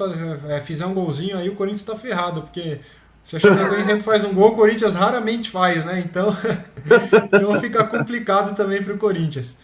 [0.49, 2.81] é, fizer um golzinho aí, o Corinthians está ferrado, porque
[3.25, 6.01] se a Chapecoense sempre faz um gol, o Corinthians raramente faz, né?
[6.01, 6.37] Então,
[7.33, 9.57] então fica complicado também para o Corinthians.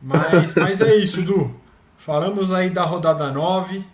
[0.00, 1.54] Mas, mas é isso, Du.
[2.00, 3.84] Falamos aí da rodada 9,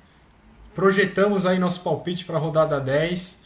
[0.76, 3.40] projetamos aí nosso palpite para a rodada 10.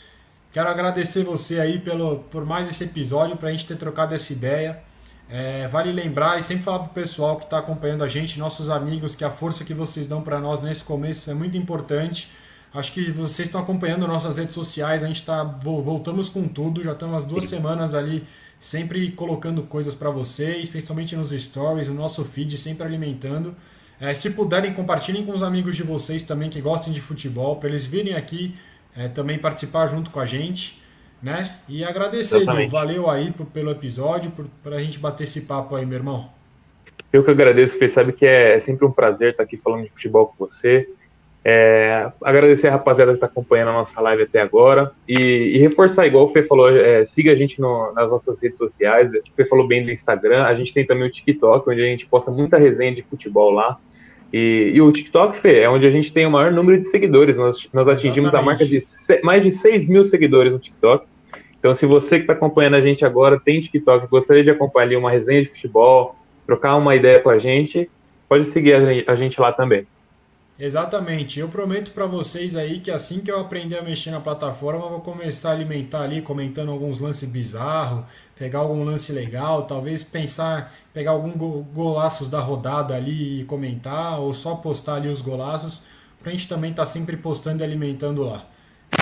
[0.52, 4.30] Quero agradecer você aí pelo, por mais esse episódio, para a gente ter trocado essa
[4.34, 4.82] ideia.
[5.30, 8.68] É, vale lembrar e sempre falar para o pessoal que está acompanhando a gente, nossos
[8.68, 12.30] amigos, que a força que vocês dão para nós nesse começo é muito importante.
[12.74, 16.92] Acho que vocês estão acompanhando nossas redes sociais, a gente está voltamos com tudo, já
[16.92, 18.26] estamos as duas semanas ali
[18.60, 23.56] sempre colocando coisas para vocês, principalmente nos stories, no nosso feed, sempre alimentando.
[24.00, 27.68] É, se puderem, compartilhem com os amigos de vocês também que gostem de futebol, para
[27.68, 28.54] eles virem aqui
[28.96, 30.80] é, também participar junto com a gente.
[31.22, 31.56] Né?
[31.68, 34.32] E agradecer, valeu aí pelo episódio,
[34.62, 36.30] para a gente bater esse papo aí, meu irmão.
[37.12, 39.90] Eu que agradeço, Fê, sabe que é, é sempre um prazer estar aqui falando de
[39.90, 40.88] futebol com você.
[41.44, 46.06] É, agradecer a rapaziada que está acompanhando a nossa live até agora e, e reforçar,
[46.06, 49.12] igual o Fê falou, é, siga a gente no, nas nossas redes sociais.
[49.12, 52.06] O Fê falou bem do Instagram, a gente tem também o TikTok, onde a gente
[52.06, 53.78] posta muita resenha de futebol lá.
[54.32, 57.36] E, e, o TikTok, Fê, é onde a gente tem o maior número de seguidores.
[57.36, 61.04] Nós, nós atingimos a marca de se, mais de 6 mil seguidores no TikTok.
[61.58, 65.10] Então, se você que está acompanhando a gente agora tem TikTok, gostaria de acompanhar uma
[65.10, 66.16] resenha de futebol,
[66.46, 67.90] trocar uma ideia com a gente,
[68.28, 68.74] pode seguir
[69.06, 69.86] a gente lá também.
[70.60, 71.40] Exatamente.
[71.40, 74.90] Eu prometo para vocês aí que assim que eu aprender a mexer na plataforma, eu
[74.90, 78.04] vou começar a alimentar ali, comentando alguns lances bizarros,
[78.38, 81.34] pegar algum lance legal, talvez pensar, pegar alguns
[81.72, 85.82] golaços da rodada ali e comentar, ou só postar ali os golaços,
[86.22, 88.44] pra gente também estar tá sempre postando e alimentando lá.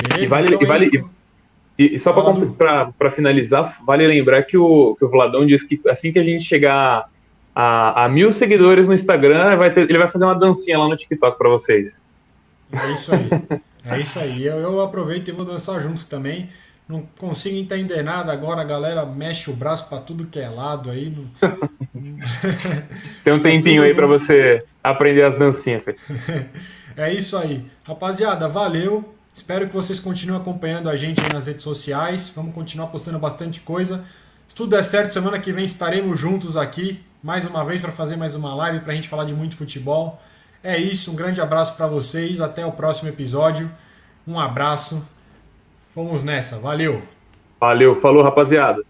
[0.00, 0.24] Beleza?
[0.24, 0.90] E vale, então, e, é vale,
[1.76, 6.12] e, e, só para finalizar, vale lembrar que o, que o Vladão disse que assim
[6.12, 7.10] que a gente chegar
[7.60, 10.96] a, a mil seguidores no Instagram, vai ter, ele vai fazer uma dancinha lá no
[10.96, 12.06] TikTok para vocês.
[12.70, 13.28] É isso aí.
[13.84, 14.46] É isso aí.
[14.46, 16.48] Eu, eu aproveito e vou dançar junto também.
[16.88, 20.88] Não consigo entender nada agora, a galera mexe o braço para tudo que é lado
[20.88, 21.10] aí.
[21.10, 21.24] Não...
[23.24, 25.82] Tem um tá tempinho aí para você aprender as dancinhas.
[26.96, 27.64] é isso aí.
[27.82, 29.16] Rapaziada, valeu.
[29.34, 32.32] Espero que vocês continuem acompanhando a gente nas redes sociais.
[32.36, 34.04] Vamos continuar postando bastante coisa.
[34.48, 38.16] Se tudo der certo, semana que vem estaremos juntos aqui mais uma vez para fazer
[38.16, 40.20] mais uma live para a gente falar de muito futebol.
[40.64, 42.40] É isso, um grande abraço para vocês.
[42.40, 43.70] Até o próximo episódio.
[44.26, 45.06] Um abraço.
[45.94, 46.58] Vamos nessa.
[46.58, 47.02] Valeu.
[47.60, 48.87] Valeu, falou, rapaziada.